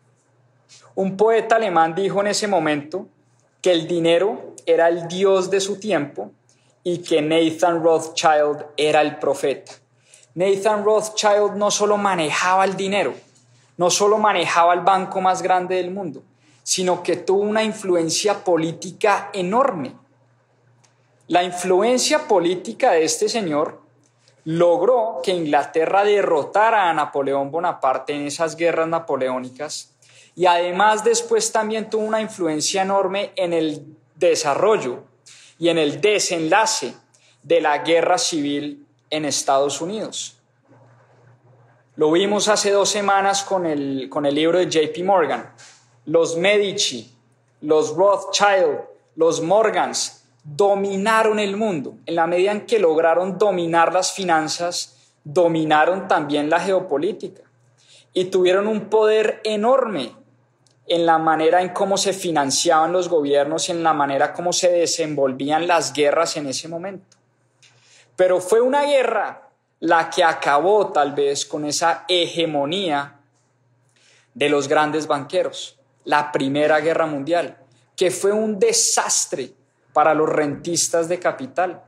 [0.96, 3.08] Un poeta alemán dijo en ese momento
[3.62, 6.32] que el dinero era el dios de su tiempo
[6.84, 9.72] y que Nathan Rothschild era el profeta.
[10.34, 13.14] Nathan Rothschild no solo manejaba el dinero,
[13.82, 16.22] no solo manejaba el banco más grande del mundo,
[16.62, 19.96] sino que tuvo una influencia política enorme.
[21.26, 23.82] La influencia política de este señor
[24.44, 29.96] logró que Inglaterra derrotara a Napoleón Bonaparte en esas guerras napoleónicas
[30.36, 35.06] y además después también tuvo una influencia enorme en el desarrollo
[35.58, 36.94] y en el desenlace
[37.42, 40.38] de la guerra civil en Estados Unidos.
[42.02, 45.54] Lo vimos hace dos semanas con el, con el libro de JP Morgan.
[46.06, 47.16] Los Medici,
[47.62, 48.80] los Rothschild,
[49.18, 52.00] los Morgans dominaron el mundo.
[52.08, 57.44] En la medida en que lograron dominar las finanzas, dominaron también la geopolítica
[58.14, 60.12] y tuvieron un poder enorme
[60.88, 64.72] en la manera en cómo se financiaban los gobiernos y en la manera como se
[64.72, 67.16] desenvolvían las guerras en ese momento.
[68.16, 69.41] Pero fue una guerra
[69.82, 73.20] la que acabó tal vez con esa hegemonía
[74.34, 77.58] de los grandes banqueros, la Primera Guerra Mundial,
[77.96, 79.54] que fue un desastre
[79.92, 81.84] para los rentistas de capital,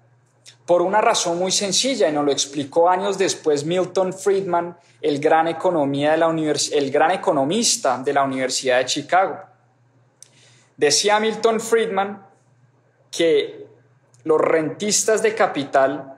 [0.66, 5.48] por una razón muy sencilla, y nos lo explicó años después Milton Friedman, el gran,
[5.48, 9.39] economía de la el gran economista de la Universidad de Chicago.
[10.76, 12.26] Decía Milton Friedman
[13.12, 13.68] que
[14.24, 16.12] los rentistas de capital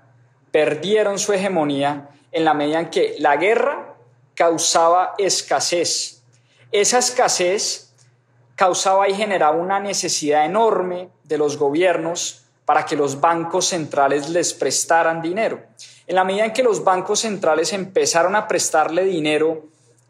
[0.56, 3.97] perdieron su hegemonía en la medida en que la guerra
[4.36, 6.24] causaba escasez.
[6.72, 7.93] Esa escasez
[8.56, 14.53] causaba y generaba una necesidad enorme de los gobiernos para que los bancos centrales les
[14.53, 15.62] prestaran dinero.
[16.08, 19.66] En la medida en que los bancos centrales empezaron a prestarle dinero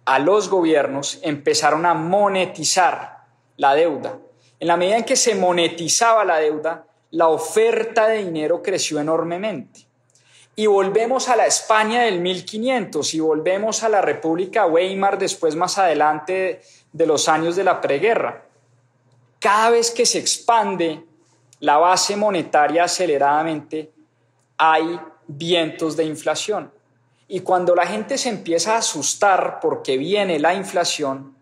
[0.05, 3.23] a los gobiernos, empezaron a monetizar
[3.57, 4.19] la deuda.
[4.59, 9.84] En la medida en que se monetizaba la deuda, la oferta de dinero creció enormemente.
[10.55, 15.77] Y volvemos a la España del 1500 y volvemos a la República Weimar después más
[15.77, 16.61] adelante
[16.93, 18.45] de los años de la preguerra.
[19.39, 21.03] Cada vez que se expande
[21.59, 23.91] la base monetaria aceleradamente,
[24.57, 26.71] hay vientos de inflación.
[27.27, 31.35] Y cuando la gente se empieza a asustar porque viene la inflación,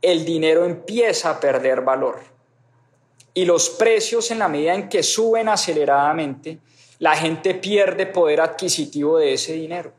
[0.00, 2.20] el dinero empieza a perder valor.
[3.34, 6.58] Y los precios en la medida en que suben aceleradamente,
[7.02, 9.92] la gente pierde poder adquisitivo de ese dinero.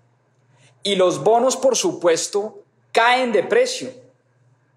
[0.83, 3.91] Y los bonos, por supuesto, caen de precio.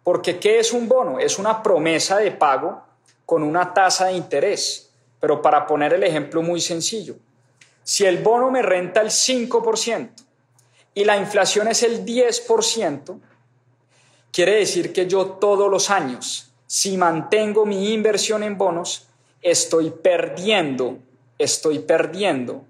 [0.02, 1.20] Porque ¿qué es un bono?
[1.20, 2.82] Es una promesa de pago
[3.24, 4.90] con una tasa de interés.
[5.20, 7.14] Pero para poner el ejemplo muy sencillo,
[7.84, 10.10] si el bono me renta el 5%
[10.94, 13.20] y la inflación es el 10%,
[14.32, 19.06] quiere decir que yo todos los años, si mantengo mi inversión en bonos,
[19.40, 21.05] estoy perdiendo
[21.38, 22.64] estoy perdiendo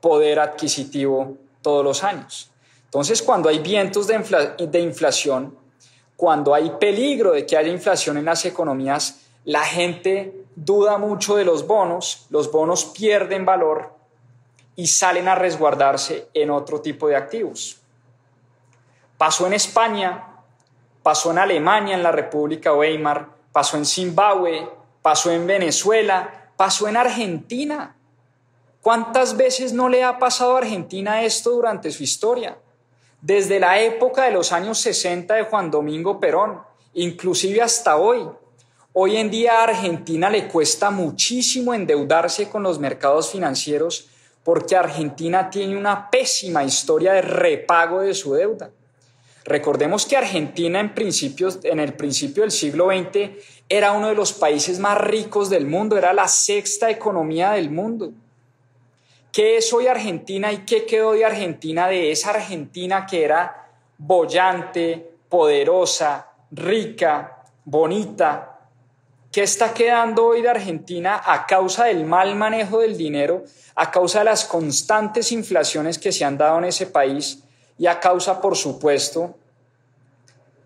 [0.00, 2.50] poder adquisitivo todos los años.
[2.84, 5.58] Entonces, cuando hay vientos de, inflación,
[6.16, 11.44] cuando hay peligro de que haya inflación en las economías, la gente duda mucho de
[11.44, 13.92] los bonos, los bonos pierden valor
[14.76, 17.80] y salen a resguardarse en otro tipo de activos.
[19.18, 20.28] Pasó en España,
[21.02, 24.68] pasó en Alemania, en la República Weimar, pasó en Zimbabue,
[25.02, 27.96] pasó en Venezuela, pasó en Argentina.
[28.80, 32.58] ¿Cuántas veces no le ha pasado a Argentina esto durante su historia?
[33.20, 36.60] Desde la época de los años 60 de Juan Domingo Perón,
[36.92, 38.28] inclusive hasta hoy.
[38.92, 44.08] Hoy en día a Argentina le cuesta muchísimo endeudarse con los mercados financieros
[44.44, 48.70] porque Argentina tiene una pésima historia de repago de su deuda.
[49.44, 53.30] Recordemos que Argentina en, principios, en el principio del siglo XX
[53.68, 58.12] era uno de los países más ricos del mundo, era la sexta economía del mundo.
[59.30, 63.68] ¿Qué es hoy Argentina y qué quedó de Argentina, de esa Argentina que era
[63.98, 68.60] bollante, poderosa, rica, bonita?
[69.30, 74.20] ¿Qué está quedando hoy de Argentina a causa del mal manejo del dinero, a causa
[74.20, 77.43] de las constantes inflaciones que se han dado en ese país
[77.78, 79.34] y a causa, por supuesto,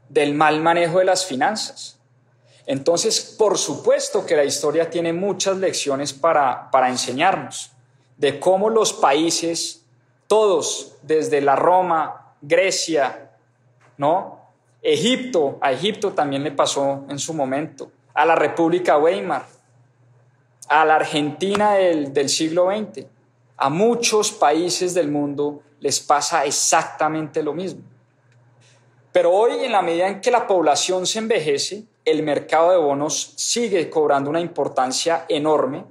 [0.08, 1.98] del mal manejo de las finanzas.
[2.66, 7.72] Entonces, por supuesto que la historia tiene muchas lecciones para, para enseñarnos
[8.18, 9.84] de cómo los países,
[10.26, 13.30] todos, desde la Roma, Grecia,
[13.96, 14.38] ¿no?
[14.82, 19.46] Egipto, a Egipto también le pasó en su momento, a la República Weimar,
[20.68, 23.06] a la Argentina del, del siglo XX,
[23.56, 27.82] a muchos países del mundo les pasa exactamente lo mismo.
[29.12, 33.32] Pero hoy, en la medida en que la población se envejece, el mercado de bonos
[33.36, 35.84] sigue cobrando una importancia enorme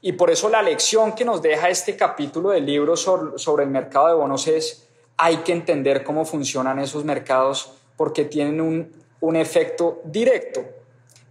[0.00, 4.08] y por eso la lección que nos deja este capítulo del libro sobre, el mercado
[4.08, 4.86] de bonos es
[5.16, 10.62] hay que entender cómo funcionan esos mercados porque tienen un, un efecto directo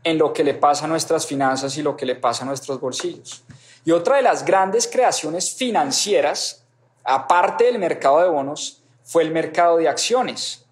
[0.04, 2.80] en lo que le pasa a nuestras finanzas y lo que le pasa a nuestros
[2.80, 3.44] bolsillos.
[3.86, 6.63] Y otra de las grandes creaciones financieras,
[7.04, 10.66] aparte del mercado de bonos, fue el mercado de acciones.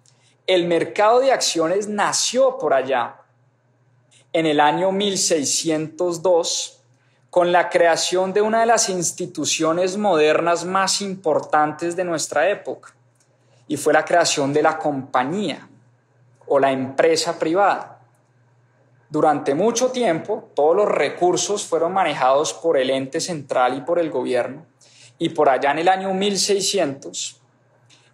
[0.46, 3.16] El mercado de acciones nació por allá
[4.32, 6.82] en el año 1602
[7.30, 12.94] con la creación de una de las instituciones modernas más importantes de nuestra época,
[13.66, 15.66] y fue la creación de la compañía
[16.46, 18.00] o la empresa privada.
[19.08, 24.10] Durante mucho tiempo, todos los recursos fueron manejados por el ente central y por el
[24.10, 24.66] gobierno,
[25.18, 27.40] y por allá en el año 1600,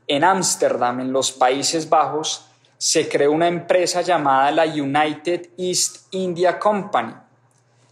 [0.06, 2.46] en Ámsterdam, en los Países Bajos,
[2.78, 7.14] se creó una empresa llamada la United East India Company.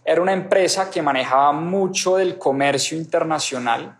[0.03, 3.99] Era una empresa que manejaba mucho del comercio internacional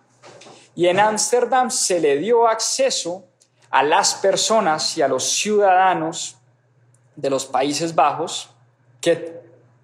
[0.73, 3.25] Y en Ámsterdam se le dio acceso
[3.69, 6.37] a las personas y a los ciudadanos
[7.15, 8.51] de los Países Bajos
[9.01, 9.41] que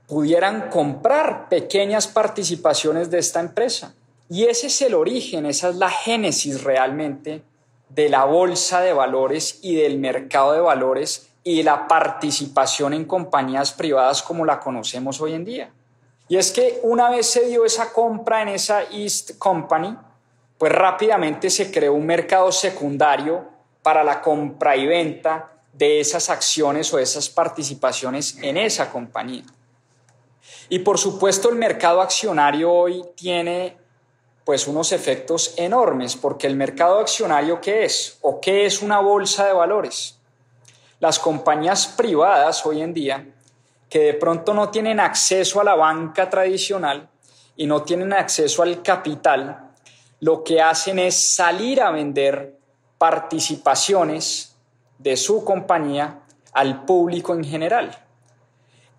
[0.07, 3.95] pudieran comprar pequeñas participaciones de esta empresa.
[4.29, 7.43] Y ese es el origen, esa es la génesis realmente
[7.89, 13.73] de la bolsa de valores y del mercado de valores y la participación en compañías
[13.73, 15.71] privadas como la conocemos hoy en día.
[16.27, 19.95] Y es que una vez se dio esa compra en esa East Company,
[20.57, 23.45] pues rápidamente se creó un mercado secundario
[23.83, 29.43] para la compra y venta de esas acciones o esas participaciones en esa compañía.
[30.69, 33.77] Y por supuesto el mercado accionario hoy tiene
[34.45, 38.17] pues unos efectos enormes, porque el mercado accionario ¿qué es?
[38.21, 40.19] ¿O qué es una bolsa de valores?
[40.99, 43.25] Las compañías privadas hoy en día,
[43.89, 47.09] que de pronto no tienen acceso a la banca tradicional
[47.55, 49.71] y no tienen acceso al capital,
[50.19, 52.57] lo que hacen es salir a vender
[52.97, 54.55] participaciones
[54.97, 56.21] de su compañía
[56.53, 57.91] al público en general.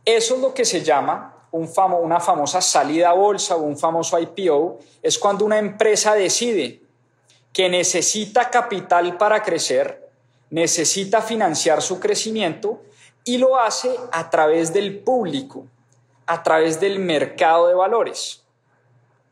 [0.04, 1.70] Eso es lo que se llama un
[2.02, 6.82] una famosa salida a bolsa o un famoso IPO, es cuando una empresa decide
[7.52, 10.10] que necesita capital para crecer,
[10.50, 12.82] necesita financiar su crecimiento
[13.24, 15.66] y lo hace a través del público,
[16.26, 18.42] a través del mercado de valores.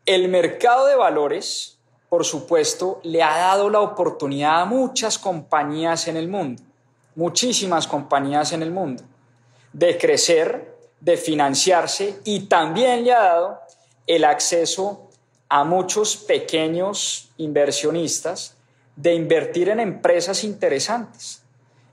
[0.05, 6.15] El mercado de valores, por supuesto, le ha dado la oportunidad a muchas compañías en
[6.15, 6.63] el mundo,
[7.15, 9.03] muchísimas compañías en el mundo,
[9.73, 10.72] de crecer
[11.03, 13.59] de financiarse y también le ha dado
[14.07, 15.09] el acceso
[15.49, 18.55] a muchos pequeños inversionistas
[18.95, 21.43] de invertir en empresas interesantes.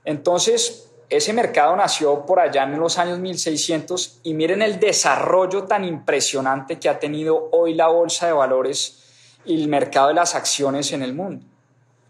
[0.05, 5.83] Entonces, ese mercado nació por allá en los años 1600 y miren el desarrollo tan
[5.83, 9.03] impresionante que ha tenido hoy la bolsa de valores
[9.43, 11.45] y el mercado de las acciones en el mundo.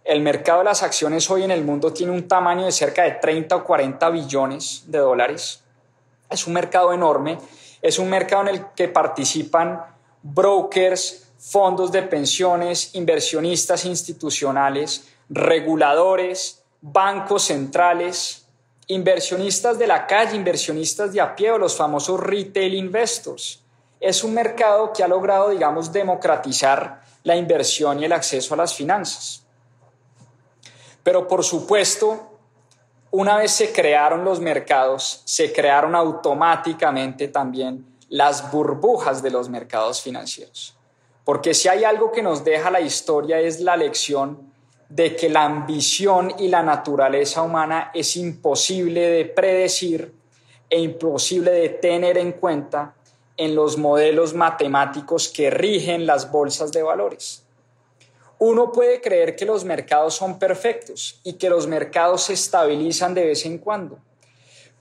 [0.04, 3.12] El mercado de las acciones hoy en el mundo tiene un tamaño de cerca de
[3.14, 5.64] 30 o 40 billones de dólares
[6.32, 7.38] es un mercado enorme,
[7.82, 9.84] es un mercado en el que participan
[10.24, 18.46] brokers, fondos de pensiones, inversionistas institucionales, reguladores, bancos centrales,
[18.88, 23.64] inversionistas de la calle, inversionistas de a pie o los famosos retail investors.
[24.00, 28.74] Es un mercado que ha logrado, digamos, democratizar la inversión y el acceso a las
[28.74, 29.44] finanzas.
[31.04, 32.31] Pero por supuesto,
[33.12, 40.02] una vez se crearon los mercados, se crearon automáticamente también las burbujas de los mercados
[40.02, 40.76] financieros.
[41.26, 44.52] Porque si hay algo que nos deja la historia es la lección
[44.90, 50.14] de que la ambición y la naturaleza humana es imposible de predecir
[50.70, 52.96] e imposible de tener en cuenta
[53.38, 57.44] en los modelos matemáticos que rigen las bolsas de valores.
[58.44, 63.26] Uno puede creer que los mercados son perfectos y que los mercados se estabilizan de
[63.26, 64.00] vez en cuando,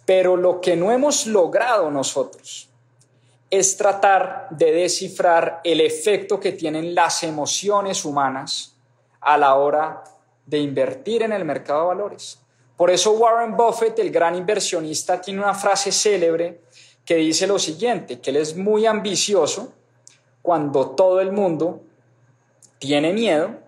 [0.06, 2.70] pero lo que no hemos logrado nosotros
[3.50, 8.76] es tratar de descifrar el efecto que tienen las emociones humanas
[9.20, 10.04] a la hora
[10.46, 12.38] de invertir en el mercado de valores.
[12.78, 16.62] Por eso Warren Buffett, el gran inversionista, tiene una frase célebre
[17.04, 19.74] que dice lo siguiente, que él es muy ambicioso
[20.40, 21.82] cuando todo el mundo
[22.80, 23.58] tiene miedo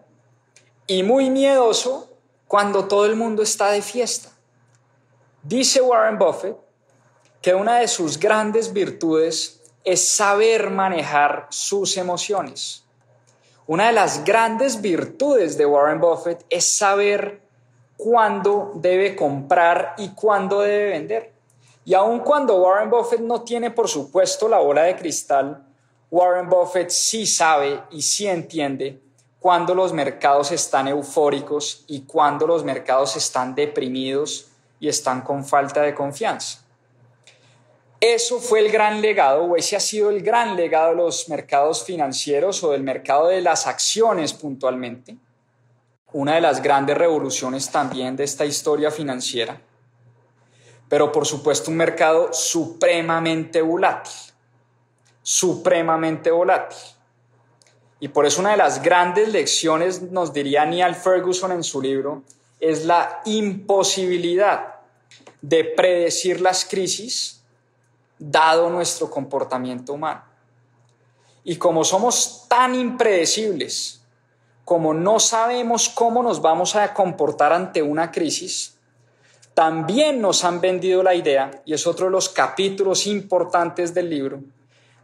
[0.89, 2.11] y muy miedoso
[2.49, 4.31] cuando todo el mundo está de fiesta.
[5.43, 6.57] Dice Warren Buffett
[7.41, 12.85] que una de sus grandes virtudes es saber manejar sus emociones.
[13.67, 17.43] Una de las grandes virtudes de Warren Buffett es saber
[17.97, 21.33] cuándo debe comprar y cuándo debe vender.
[21.85, 25.67] Y aun cuando Warren Buffett no tiene, por supuesto, la bola de cristal,
[26.13, 29.01] Warren Buffett sí sabe y sí entiende
[29.41, 35.81] cuando los mercados están eufóricos y cuando los mercados están deprimidos y están con falta
[35.81, 36.59] de confianza.
[37.99, 41.83] Eso fue el gran legado, o ese ha sido el gran legado de los mercados
[41.83, 45.17] financieros o del mercado de las acciones puntualmente.
[46.13, 49.63] Una de las grandes revoluciones también de esta historia financiera.
[50.91, 54.32] Pero por supuesto un mercado supremamente volátil
[55.23, 56.79] supremamente volátil.
[58.01, 62.23] Y por eso una de las grandes lecciones, nos diría Neil Ferguson en su libro,
[62.59, 64.81] es la imposibilidad
[65.41, 67.43] de predecir las crisis
[68.19, 70.23] dado nuestro comportamiento humano.
[71.45, 74.01] Y como somos tan impredecibles,
[74.65, 78.77] como no sabemos cómo nos vamos a comportar ante una crisis,
[79.55, 84.41] también nos han vendido la idea, y es otro de los capítulos importantes del libro,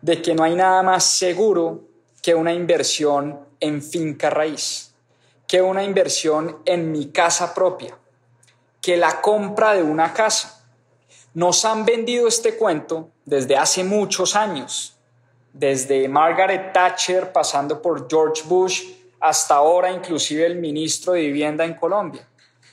[0.02, 1.84] de que no hay nada más seguro
[2.22, 4.88] que una inversión en finca raíz.
[5.46, 7.96] que una inversión en mi casa propia,
[8.82, 10.62] que la compra de una casa.
[11.32, 14.98] Nos han vendido este cuento desde hace muchos años,
[15.54, 18.84] desde Margaret Thatcher pasando por George Bush
[19.20, 22.28] hasta ahora inclusive el ministro de Vivienda en Colombia.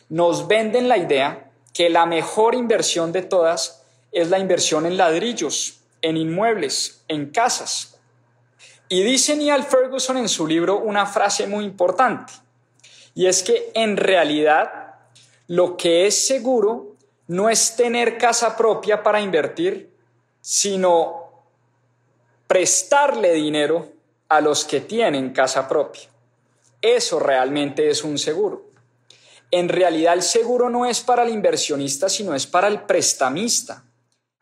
[0.10, 5.75] Nos venden la idea que la mejor inversión de todas es la inversión en ladrillos,
[6.06, 8.00] en inmuebles, en casas.
[8.88, 12.32] Y dice Neil Ferguson en su libro una frase muy importante,
[13.16, 14.98] y es que en realidad
[15.48, 16.96] lo que es seguro
[17.28, 19.92] no es tener casa propia para invertir,
[20.42, 21.44] sino
[22.46, 23.92] prestarle dinero
[24.30, 26.04] a los que tienen casa propia.
[26.84, 28.64] Eso realmente es un seguro.
[29.50, 33.85] En realidad el seguro no es para el inversionista, sino es para el prestamista.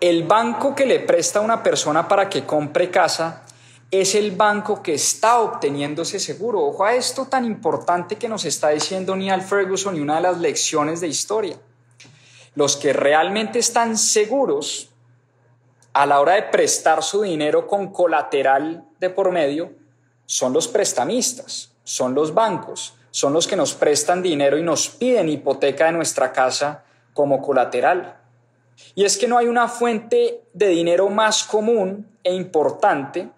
[0.03, 3.43] El banco que le presta a una persona para que compre casa
[3.89, 6.59] es el banco que está obteniendo ese seguro.
[6.61, 10.39] Ojo a esto tan importante que nos está diciendo Neil Ferguson y una de las
[10.39, 11.55] lecciones de historia.
[12.53, 14.89] Los que realmente están seguros
[15.93, 19.71] a la hora de prestar su dinero con colateral de por medio
[20.25, 25.29] son los prestamistas, son los bancos, son los que nos prestan dinero y nos piden
[25.29, 26.83] hipoteca de nuestra casa
[27.13, 28.19] como colateral.
[28.95, 33.29] Y es que no hay una fuente de dinero más común e importante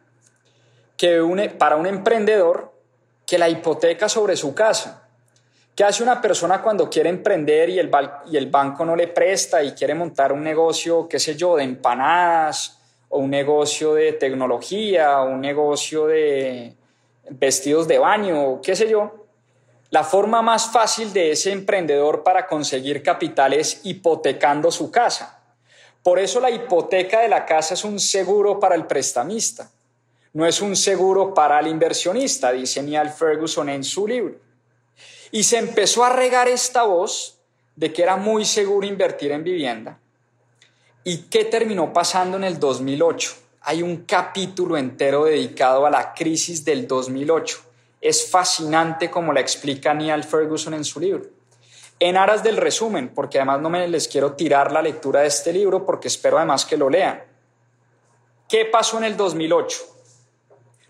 [0.98, 2.74] que para un emprendedor
[3.26, 5.08] que la hipoteca sobre su casa.
[5.76, 7.92] ¿Qué hace una persona cuando quiere emprender y el,
[8.32, 11.64] y el banco no le presta y quiere montar un negocio, qué sé yo, de
[11.64, 12.80] empanadas
[13.10, 16.76] o un negocio de tecnología o un negocio de
[17.30, 19.24] vestidos de baño, qué sé yo?
[19.92, 25.40] La forma más fácil de ese emprendedor para conseguir capital es hipotecando su casa.
[26.02, 29.72] Por eso la hipoteca de la casa es un seguro para el prestamista,
[30.34, 34.36] no es un seguro para el inversionista, dice Neil Ferguson en su libro.
[35.32, 37.38] Y se empezó a regar esta voz
[37.76, 40.00] de que era muy seguro invertir en vivienda.
[41.04, 43.36] ¿Y qué terminó pasando en el 2008?
[43.62, 47.64] Hay un capítulo entero dedicado a la crisis del 2008
[48.08, 51.26] es fascinante como la explica Neil Ferguson en su libro.
[51.99, 55.51] En aras del resumen, porque además no me les quiero tirar la lectura de este
[55.51, 57.24] libro porque espero además que lo lean.
[58.47, 59.78] ¿Qué pasó en el 2008?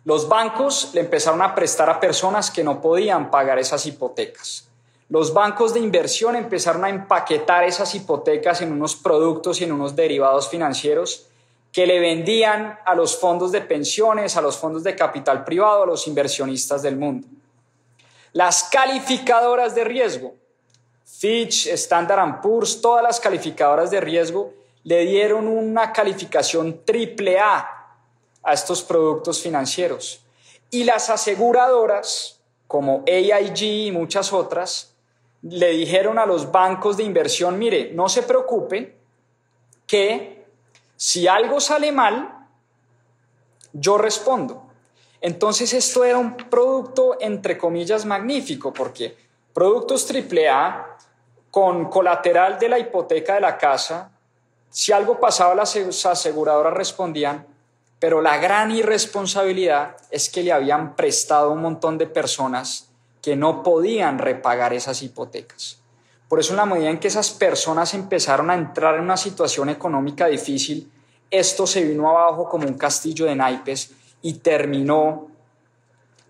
[0.04, 4.68] Los bancos le empezaron a prestar a personas que no podían pagar esas hipotecas.
[5.08, 9.96] Los bancos de inversión empezaron a empaquetar esas hipotecas en unos productos y en unos
[9.96, 11.28] derivados financieros
[11.76, 15.86] que le vendían a los fondos de pensiones, a los fondos de capital privado, a
[15.86, 17.28] los inversionistas del mundo.
[18.32, 20.36] Las calificadoras de riesgo,
[21.04, 24.54] Fitch, Standard Poor's, todas las calificadoras de riesgo
[24.86, 27.90] le dieron una calificación triple A
[28.42, 30.22] a estos productos financieros.
[30.72, 34.94] Y las aseguradoras, como AIG y muchas otras,
[35.42, 38.96] le dijeron a los bancos de inversión, mire, no se preocupe
[39.86, 40.35] que
[40.96, 42.48] si algo sale mal,
[43.74, 44.64] yo respondo.
[45.22, 49.18] Entonces esto era un producto, entre comillas, magnífico, porque
[49.54, 50.98] productos AAA
[51.52, 54.12] con colateral de la hipoteca de la casa,
[54.70, 55.76] si algo pasaba las
[56.06, 57.48] aseguradoras respondían,
[57.98, 62.90] pero la gran irresponsabilidad es que le habían prestado a un montón de personas
[63.22, 65.80] que no podían repagar esas hipotecas.
[66.28, 69.70] Por eso en la medida en que esas personas empezaron a entrar en una situación
[69.70, 70.92] económica difícil,
[71.30, 75.28] esto se vino abajo como un castillo de naipes y terminó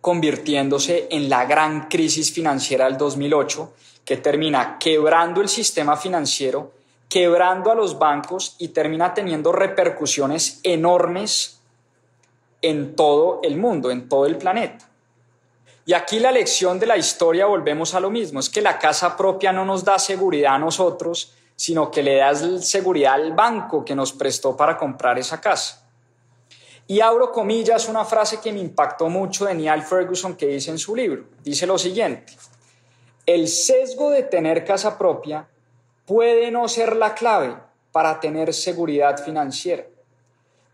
[0.01, 3.73] convirtiéndose en la gran crisis financiera del 2008,
[4.03, 6.71] que termina quebrando el sistema financiero,
[7.09, 11.59] quebrando a los bancos y termina teniendo repercusiones enormes
[12.61, 14.87] en todo el mundo, en todo el planeta.
[15.85, 19.15] Y aquí la lección de la historia volvemos a lo mismo, es que la casa
[19.15, 23.95] propia no nos da seguridad a nosotros, sino que le das seguridad al banco que
[23.95, 25.87] nos prestó para comprar esa casa.
[26.87, 30.77] Y abro comillas una frase que me impactó mucho de Neil Ferguson que dice en
[30.77, 31.25] su libro.
[31.43, 32.33] Dice lo siguiente,
[33.25, 35.47] el sesgo de tener casa propia
[36.05, 37.57] puede no ser la clave
[37.91, 39.85] para tener seguridad financiera.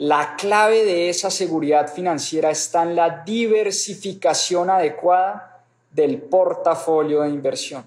[0.04, 7.86] La clave de esa seguridad financiera está en la diversificación adecuada del portafolio de inversión.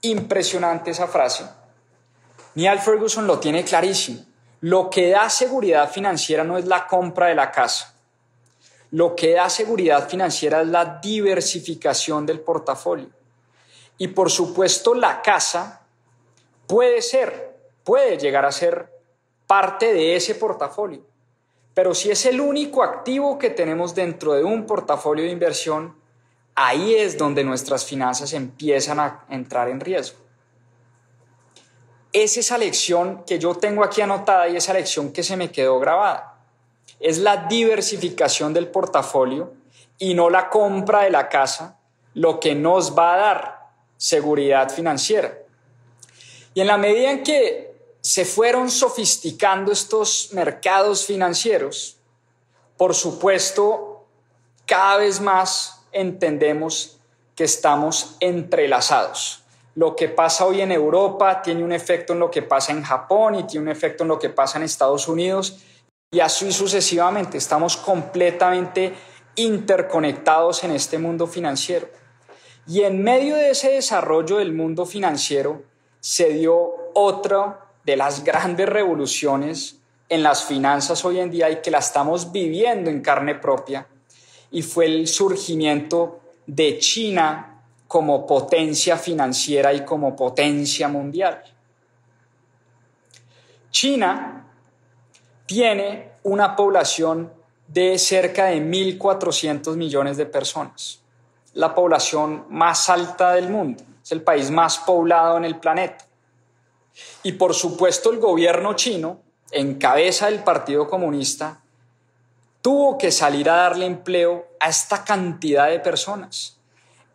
[0.00, 1.44] Impresionante esa frase.
[2.56, 4.24] Neil Ferguson lo tiene clarísimo.
[4.62, 7.94] Lo que da seguridad financiera no es la compra de la casa.
[8.90, 13.10] Lo que da seguridad financiera es la diversificación del portafolio.
[13.96, 15.82] Y por supuesto la casa
[16.66, 18.92] puede ser, puede llegar a ser
[19.46, 21.13] parte de ese portafolio
[21.74, 25.96] pero si es el único activo que tenemos dentro de un portafolio de inversión,
[26.54, 30.18] ahí es donde nuestras finanzas empiezan a entrar en riesgo.
[32.12, 35.80] Es esa lección que yo tengo aquí anotada y esa lección que se me quedó
[35.80, 36.38] grabada.
[37.00, 39.52] Es la diversificación del portafolio
[39.98, 41.80] y no la compra de la casa
[42.14, 45.36] lo que nos va a dar seguridad financiera.
[46.54, 47.73] Y en la medida en que
[48.04, 51.96] se fueron sofisticando estos mercados financieros,
[52.76, 54.04] por supuesto,
[54.66, 56.98] cada vez más entendemos
[57.34, 59.42] que estamos entrelazados.
[59.74, 63.36] Lo que pasa hoy en Europa tiene un efecto en lo que pasa en Japón
[63.36, 65.60] y tiene un efecto en lo que pasa en Estados Unidos
[66.10, 67.38] y así sucesivamente.
[67.38, 68.92] Estamos completamente
[69.34, 71.88] interconectados en este mundo financiero.
[72.66, 75.62] Y en medio de ese desarrollo del mundo financiero
[76.00, 79.78] se dio otra de las grandes revoluciones
[80.08, 83.86] en las finanzas hoy en día y que la estamos viviendo en carne propia,
[84.50, 91.42] y fue el surgimiento de China como potencia financiera y como potencia mundial.
[93.70, 94.46] China
[95.46, 97.32] tiene una población
[97.66, 101.04] de cerca de 1.400 millones de personas
[101.54, 106.03] la población más alta del mundo, es el país más poblado en el planeta.
[107.22, 109.20] Y por supuesto el gobierno chino,
[109.50, 111.62] en cabeza del Partido Comunista,
[112.60, 116.58] tuvo que salir a darle empleo a esta cantidad de personas.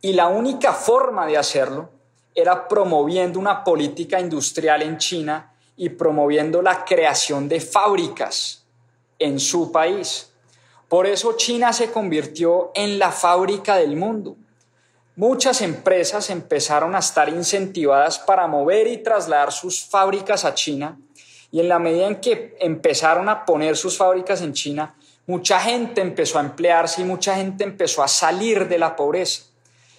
[0.02, 1.90] Y la única forma de hacerlo
[2.36, 8.66] era promoviendo una política industrial en China y promoviendo la creación de fábricas
[9.18, 10.32] en su país.
[10.88, 14.36] Por eso China se convirtió en la fábrica del mundo.
[15.20, 20.98] Muchas empresas empezaron a estar incentivadas para mover y trasladar sus fábricas a China
[21.52, 24.96] y en la medida en que empezaron a poner sus fábricas en China,
[25.28, 29.44] mucha gente empezó a emplearse y mucha gente empezó a salir de la pobreza.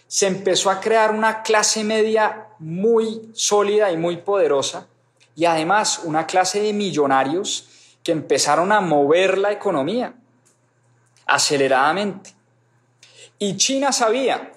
[0.09, 4.87] Se empezó a crear una clase media muy sólida y muy poderosa
[5.37, 7.69] y además una clase de millonarios
[8.03, 10.15] que empezaron a mover la economía
[11.27, 12.33] aceleradamente.
[13.39, 14.53] Y China sabía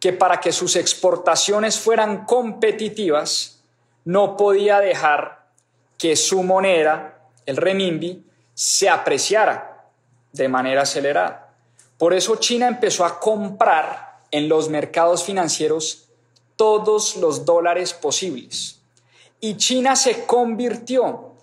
[0.00, 3.62] que para que sus exportaciones fueran competitivas,
[4.04, 5.46] no podía dejar
[5.98, 8.24] que su moneda, el renminbi,
[8.54, 9.84] se apreciara
[10.32, 11.54] de manera acelerada.
[11.98, 16.08] Por eso China empezó a comprar en los mercados financieros
[16.56, 18.80] todos los dólares posibles.
[19.38, 21.34] Y China se convirtió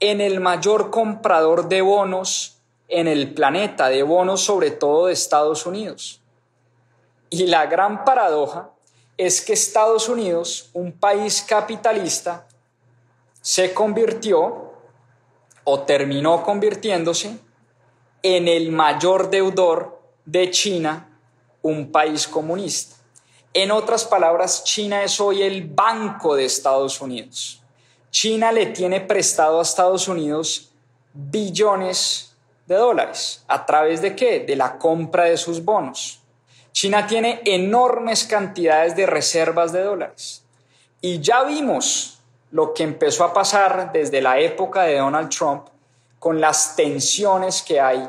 [0.00, 2.56] en el mayor comprador de bonos
[2.88, 6.20] en el planeta de bonos, sobre todo de Estados Unidos.
[7.38, 8.70] Y la gran paradoja
[9.14, 12.46] es que Estados Unidos, un país capitalista,
[13.42, 14.72] se convirtió
[15.64, 17.36] o terminó convirtiéndose
[18.22, 21.20] en el mayor deudor de China,
[21.60, 22.96] un país comunista.
[23.52, 27.62] En otras palabras, China es hoy el banco de Estados Unidos.
[28.10, 30.72] China le tiene prestado a Estados Unidos
[31.12, 32.34] billones
[32.64, 33.44] de dólares.
[33.46, 34.40] ¿A través de qué?
[34.40, 36.22] De la compra de sus bonos.
[36.76, 40.44] China tiene enormes cantidades de reservas de dólares.
[41.00, 42.18] Y ya vimos
[42.50, 45.68] lo que empezó a pasar desde la época de Donald Trump
[46.18, 48.06] con las tensiones que hay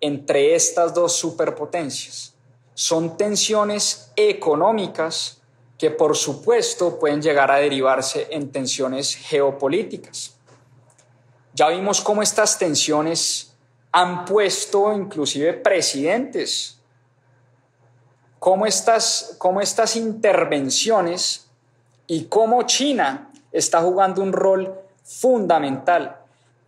[0.00, 2.34] entre estas dos superpotencias.
[2.74, 5.42] Son tensiones económicas
[5.76, 10.36] que por supuesto pueden llegar a derivarse en tensiones geopolíticas.
[11.52, 13.56] Ya vimos cómo estas tensiones
[13.90, 16.78] han puesto inclusive presidentes.
[18.44, 21.46] Cómo estas, cómo estas intervenciones
[22.06, 24.70] y cómo China está jugando un rol
[25.02, 26.18] fundamental.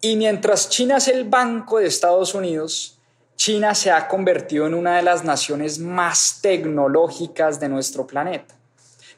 [0.00, 2.98] Y mientras China es el banco de Estados Unidos,
[3.36, 8.54] China se ha convertido en una de las naciones más tecnológicas de nuestro planeta.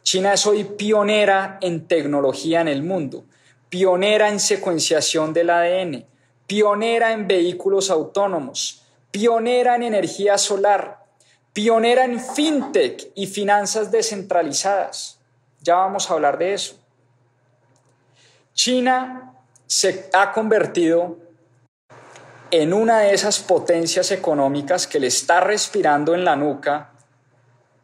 [0.03, 3.23] China es hoy pionera en tecnología en el mundo,
[3.69, 6.07] pionera en secuenciación del ADN,
[6.49, 8.83] pionera en vehículos autónomos,
[9.13, 10.98] pionera en energía solar,
[11.59, 15.19] pionera en fintech y finanzas descentralizadas.
[15.61, 16.77] Ya vamos a hablar de eso.
[18.55, 19.35] China
[19.67, 21.17] se ha convertido
[22.53, 26.93] en una de esas potencias económicas que le está respirando en la nuca,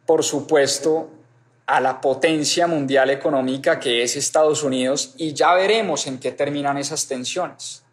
[0.05, 1.09] por supuesto,
[1.65, 6.77] a la potencia mundial económica que es Estados Unidos y ya veremos en qué terminan
[6.77, 7.83] esas tensiones.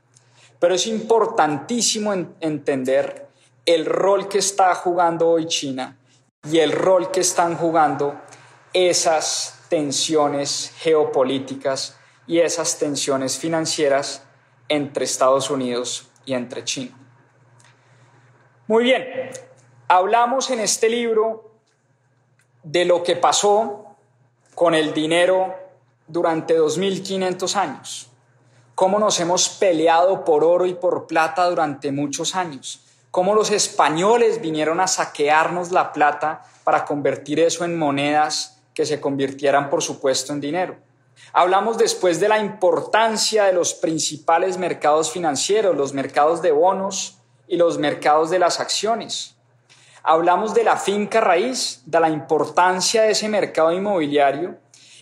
[0.60, 3.31] Pero es importantísimo entender
[3.64, 5.96] el rol que está jugando hoy China
[6.50, 8.20] y el rol que están jugando
[8.72, 11.96] esas tensiones geopolíticas
[12.26, 14.24] y esas tensiones financieras
[14.68, 16.98] entre Estados Unidos y entre China.
[18.66, 19.30] Muy bien,
[19.88, 21.52] hablamos en este libro
[22.62, 23.96] de lo que pasó
[24.54, 25.54] con el dinero
[26.06, 28.08] durante 2500 años.
[28.74, 32.80] Cómo nos hemos peleado por oro y por plata durante muchos años.
[33.12, 39.02] Cómo los españoles vinieron a saquearnos la plata para convertir eso en monedas que se
[39.02, 40.78] convirtieran, por supuesto, en dinero.
[41.34, 47.58] Hablamos después de la importancia de los principales mercados financieros, los mercados de bonos y
[47.58, 49.36] los mercados de las acciones.
[50.02, 54.56] Hablamos de la finca raíz, de la importancia de ese mercado inmobiliario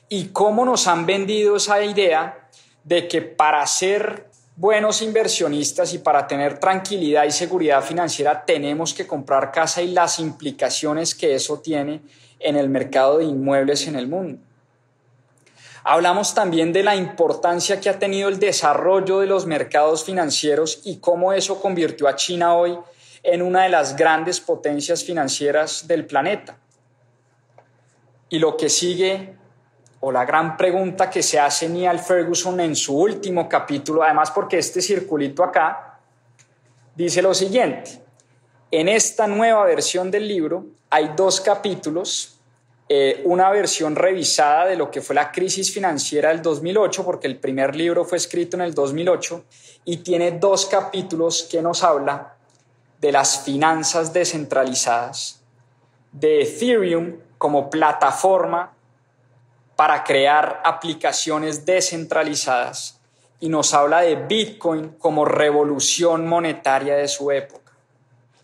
[0.08, 2.48] y cómo nos han vendido esa idea
[2.82, 4.29] de que para ser
[4.60, 10.18] buenos inversionistas y para tener tranquilidad y seguridad financiera tenemos que comprar casa y las
[10.18, 12.02] implicaciones que eso tiene
[12.38, 14.38] en el mercado de inmuebles en el mundo.
[15.82, 20.98] Hablamos también de la importancia que ha tenido el desarrollo de los mercados financieros y
[20.98, 22.78] cómo eso convirtió a China hoy
[23.22, 26.58] en una de las grandes potencias financieras del planeta.
[28.28, 29.39] Y lo que sigue,
[30.00, 34.58] o la gran pregunta que se hace Neil Ferguson en su último capítulo, además porque
[34.58, 35.98] este circulito acá
[36.94, 38.02] dice lo siguiente,
[38.70, 42.40] en esta nueva versión del libro hay dos capítulos
[42.92, 47.38] eh, una versión revisada de lo que fue la crisis financiera del 2008, porque el
[47.38, 49.44] primer libro fue escrito en el 2008
[49.84, 52.34] y tiene dos capítulos que nos habla
[53.00, 55.40] de las finanzas descentralizadas,
[56.10, 58.72] de Ethereum como plataforma
[59.80, 63.00] para crear aplicaciones descentralizadas
[63.40, 67.72] y nos habla de Bitcoin como revolución monetaria de su época.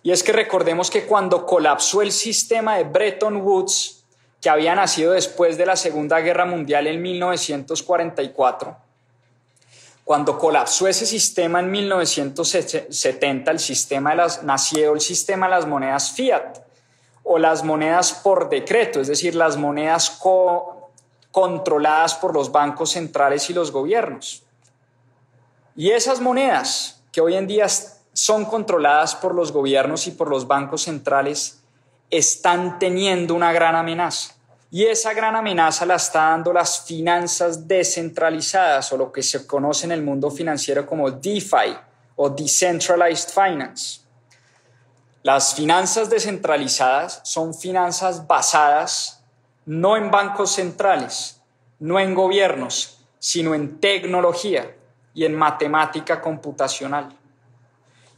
[0.03, 4.07] Y es que recordemos que cuando colapsó el sistema de Bretton Woods,
[4.41, 8.75] que había nacido después de la Segunda Guerra Mundial en 1944.
[10.05, 15.67] Cuando colapsó ese sistema en 1970, el sistema de las, nació el sistema de las
[15.67, 16.61] monedas fiat
[17.25, 20.09] o las monedas por decreto, es decir, las monedas
[21.37, 24.43] controladas por los bancos centrales y los gobiernos.
[25.77, 27.67] Y esas monedas que hoy en día
[28.15, 31.61] son controladas por los gobiernos y por los bancos centrales
[32.09, 34.33] están teniendo una gran amenaza.
[34.71, 39.85] Y esa gran amenaza la está dando las finanzas descentralizadas o lo que se conoce
[39.85, 41.77] en el mundo financiero como DeFi
[42.17, 44.01] o Decentralized Finance.
[45.23, 49.16] Las finanzas descentralizadas son finanzas basadas
[49.67, 51.43] no en bancos centrales,
[51.81, 54.75] no en gobiernos, sino en tecnología
[55.13, 57.09] y en matemática computacional.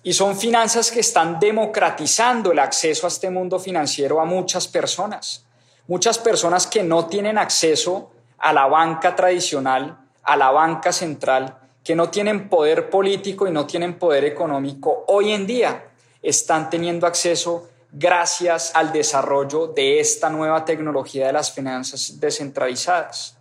[0.03, 5.45] Y son finanzas que están democratizando el acceso a este mundo financiero a muchas personas.
[5.87, 11.97] Muchas personas que no tienen acceso a la banca tradicional, a la banca central, que
[11.97, 15.87] no tienen poder político y no tienen poder económico, hoy en día
[16.21, 23.37] están teniendo acceso gracias al desarrollo de esta nueva tecnología de las finanzas descentralizadas.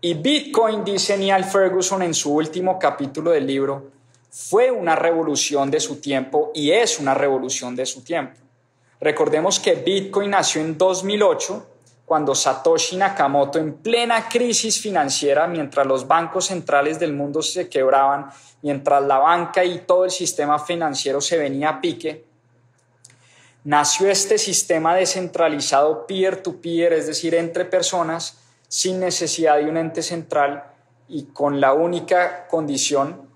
[0.00, 3.90] Y Bitcoin, dice Neil Ferguson en su último capítulo del libro,
[4.30, 8.38] fue una revolución de su tiempo y es una revolución de su tiempo.
[9.00, 11.66] Recordemos que Bitcoin nació en 2008
[12.04, 18.30] cuando Satoshi Nakamoto en plena crisis financiera, mientras los bancos centrales del mundo se quebraban,
[18.62, 22.24] mientras la banca y todo el sistema financiero se venía a pique,
[23.64, 28.38] nació este sistema descentralizado peer-to-peer, -peer, es decir, entre personas,
[28.68, 30.64] sin necesidad de un ente central
[31.08, 33.28] y con la única condición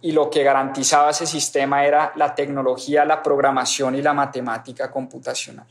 [0.00, 5.66] y lo que garantizaba ese sistema era la tecnología, la programación y la matemática computacional.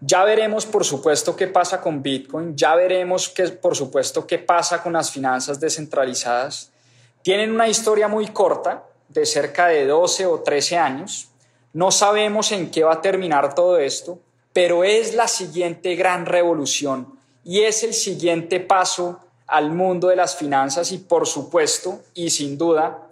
[0.00, 4.82] Ya veremos, por supuesto, qué pasa con Bitcoin, ya veremos, qué, por supuesto, qué pasa
[4.82, 6.70] con las finanzas descentralizadas.
[7.22, 11.28] Tienen una historia muy corta, de cerca de 12 o 13 años.
[11.74, 14.18] No sabemos en qué va a terminar todo esto,
[14.52, 20.36] pero es la siguiente gran revolución y es el siguiente paso al mundo de las
[20.36, 23.02] finanzas y, por supuesto, y sin duda,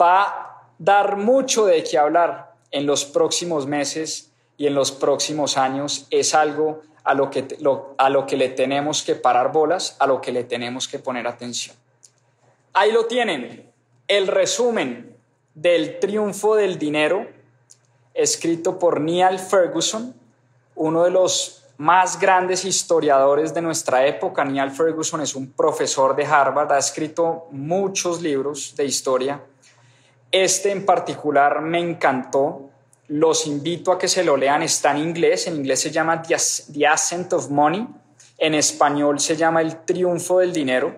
[0.00, 5.56] va a dar mucho de qué hablar en los próximos meses y en los próximos
[5.56, 6.06] años.
[6.10, 7.46] Es algo a lo que,
[7.98, 11.26] a lo que le tenemos que parar bolas, a lo que le tenemos que poner
[11.26, 11.76] atención.
[12.72, 13.68] Ahí lo tienen,
[14.06, 15.16] el resumen
[15.54, 17.26] del triunfo del dinero,
[18.14, 20.14] escrito por Neil Ferguson,
[20.74, 24.44] uno de los más grandes historiadores de nuestra época.
[24.44, 29.40] Neil Ferguson es un profesor de Harvard, ha escrito muchos libros de historia
[30.32, 32.70] este en particular me encantó.
[33.08, 34.62] Los invito a que se lo lean.
[34.62, 35.46] Está en inglés.
[35.46, 37.86] En inglés se llama The Ascent of Money.
[38.38, 40.96] En español se llama El Triunfo del Dinero.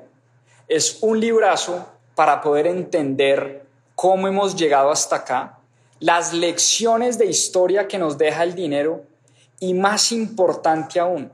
[0.68, 5.58] Es un librazo para poder entender cómo hemos llegado hasta acá,
[6.02, 9.04] las lecciones de historia que nos deja el dinero
[9.60, 11.30] y más importante aún,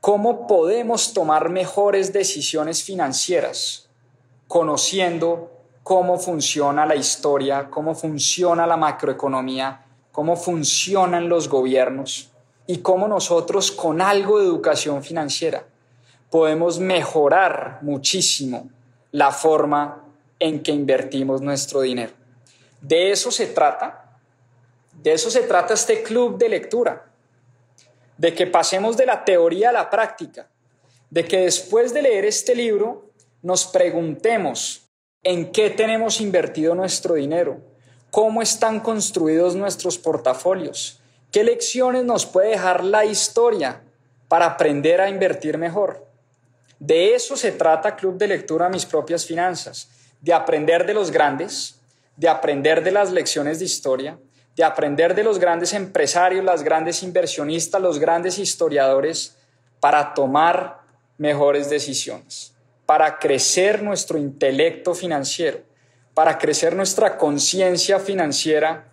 [0.00, 3.88] ¿Cómo podemos tomar mejores decisiones financieras
[4.46, 5.50] conociendo
[5.82, 12.28] cómo funciona la historia, cómo funciona la macroeconomía, cómo funcionan los gobiernos
[12.66, 15.64] y cómo nosotros con algo de educación financiera
[16.30, 18.68] podemos mejorar muchísimo
[19.10, 20.04] la forma
[20.38, 22.23] en que invertimos nuestro dinero.
[22.84, 24.18] De eso se trata,
[24.92, 27.06] de eso se trata este club de lectura,
[28.18, 30.50] de que pasemos de la teoría a la práctica,
[31.08, 33.10] de que después de leer este libro
[33.40, 34.90] nos preguntemos
[35.22, 37.58] en qué tenemos invertido nuestro dinero,
[38.10, 41.00] cómo están construidos nuestros portafolios,
[41.32, 43.80] qué lecciones nos puede dejar la historia
[44.28, 46.06] para aprender a invertir mejor.
[46.78, 49.88] De eso se trata Club de Lectura Mis propias finanzas,
[50.20, 51.80] de aprender de los grandes,
[52.16, 54.18] de aprender de las lecciones de historia,
[54.56, 59.36] de aprender de los grandes empresarios, las grandes inversionistas, los grandes historiadores,
[59.80, 60.80] para tomar
[61.18, 62.54] mejores decisiones
[62.86, 65.60] para crecer nuestro intelecto financiero,
[66.12, 68.84] para crecer nuestra conciencia financiera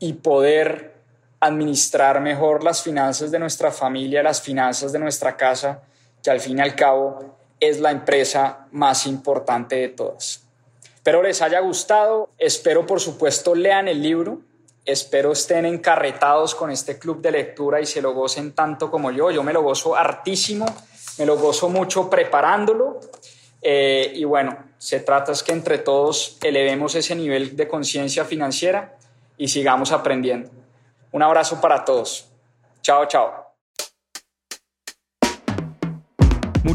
[0.00, 0.94] y poder
[1.40, 5.82] administrar mejor las finanzas de nuestra familia, las finanzas de nuestra casa,
[6.22, 10.47] que al fin y al cabo es la empresa más importante de todas.
[11.08, 14.42] Espero les haya gustado, espero por supuesto lean el libro,
[14.84, 19.30] espero estén encarretados con este club de lectura y se lo gocen tanto como yo,
[19.30, 20.66] yo me lo gozo hartísimo
[21.18, 23.00] me lo gozo mucho preparándolo.
[23.62, 28.94] Eh, y bueno, se trata es que entre todos elevemos ese nivel de conciencia financiera
[29.38, 30.50] y sigamos aprendiendo.
[31.12, 32.28] Un abrazo para todos.
[32.82, 33.47] Chao, chao.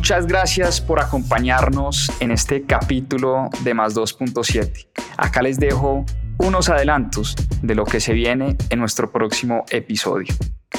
[0.03, 4.89] Muchas gracias por acompañarnos en este capítulo de Más 2.7.
[5.15, 6.03] Acá les dejo
[6.39, 10.35] unos adelantos de lo que se viene en nuestro próximo episodio.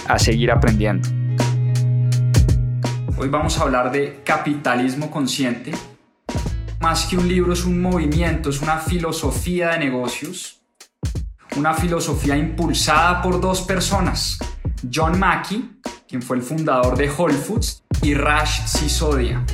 [0.09, 1.09] A seguir aprendiendo.
[3.17, 5.73] Hoy vamos a hablar de capitalismo consciente.
[6.79, 10.61] Más que un libro es un movimiento, es una filosofía de negocios,
[11.57, 14.39] una filosofía impulsada por dos personas,
[14.93, 15.81] John Mackey,
[16.15, 19.45] quien fue el fundador de Whole Foods, y Raj Sisodia,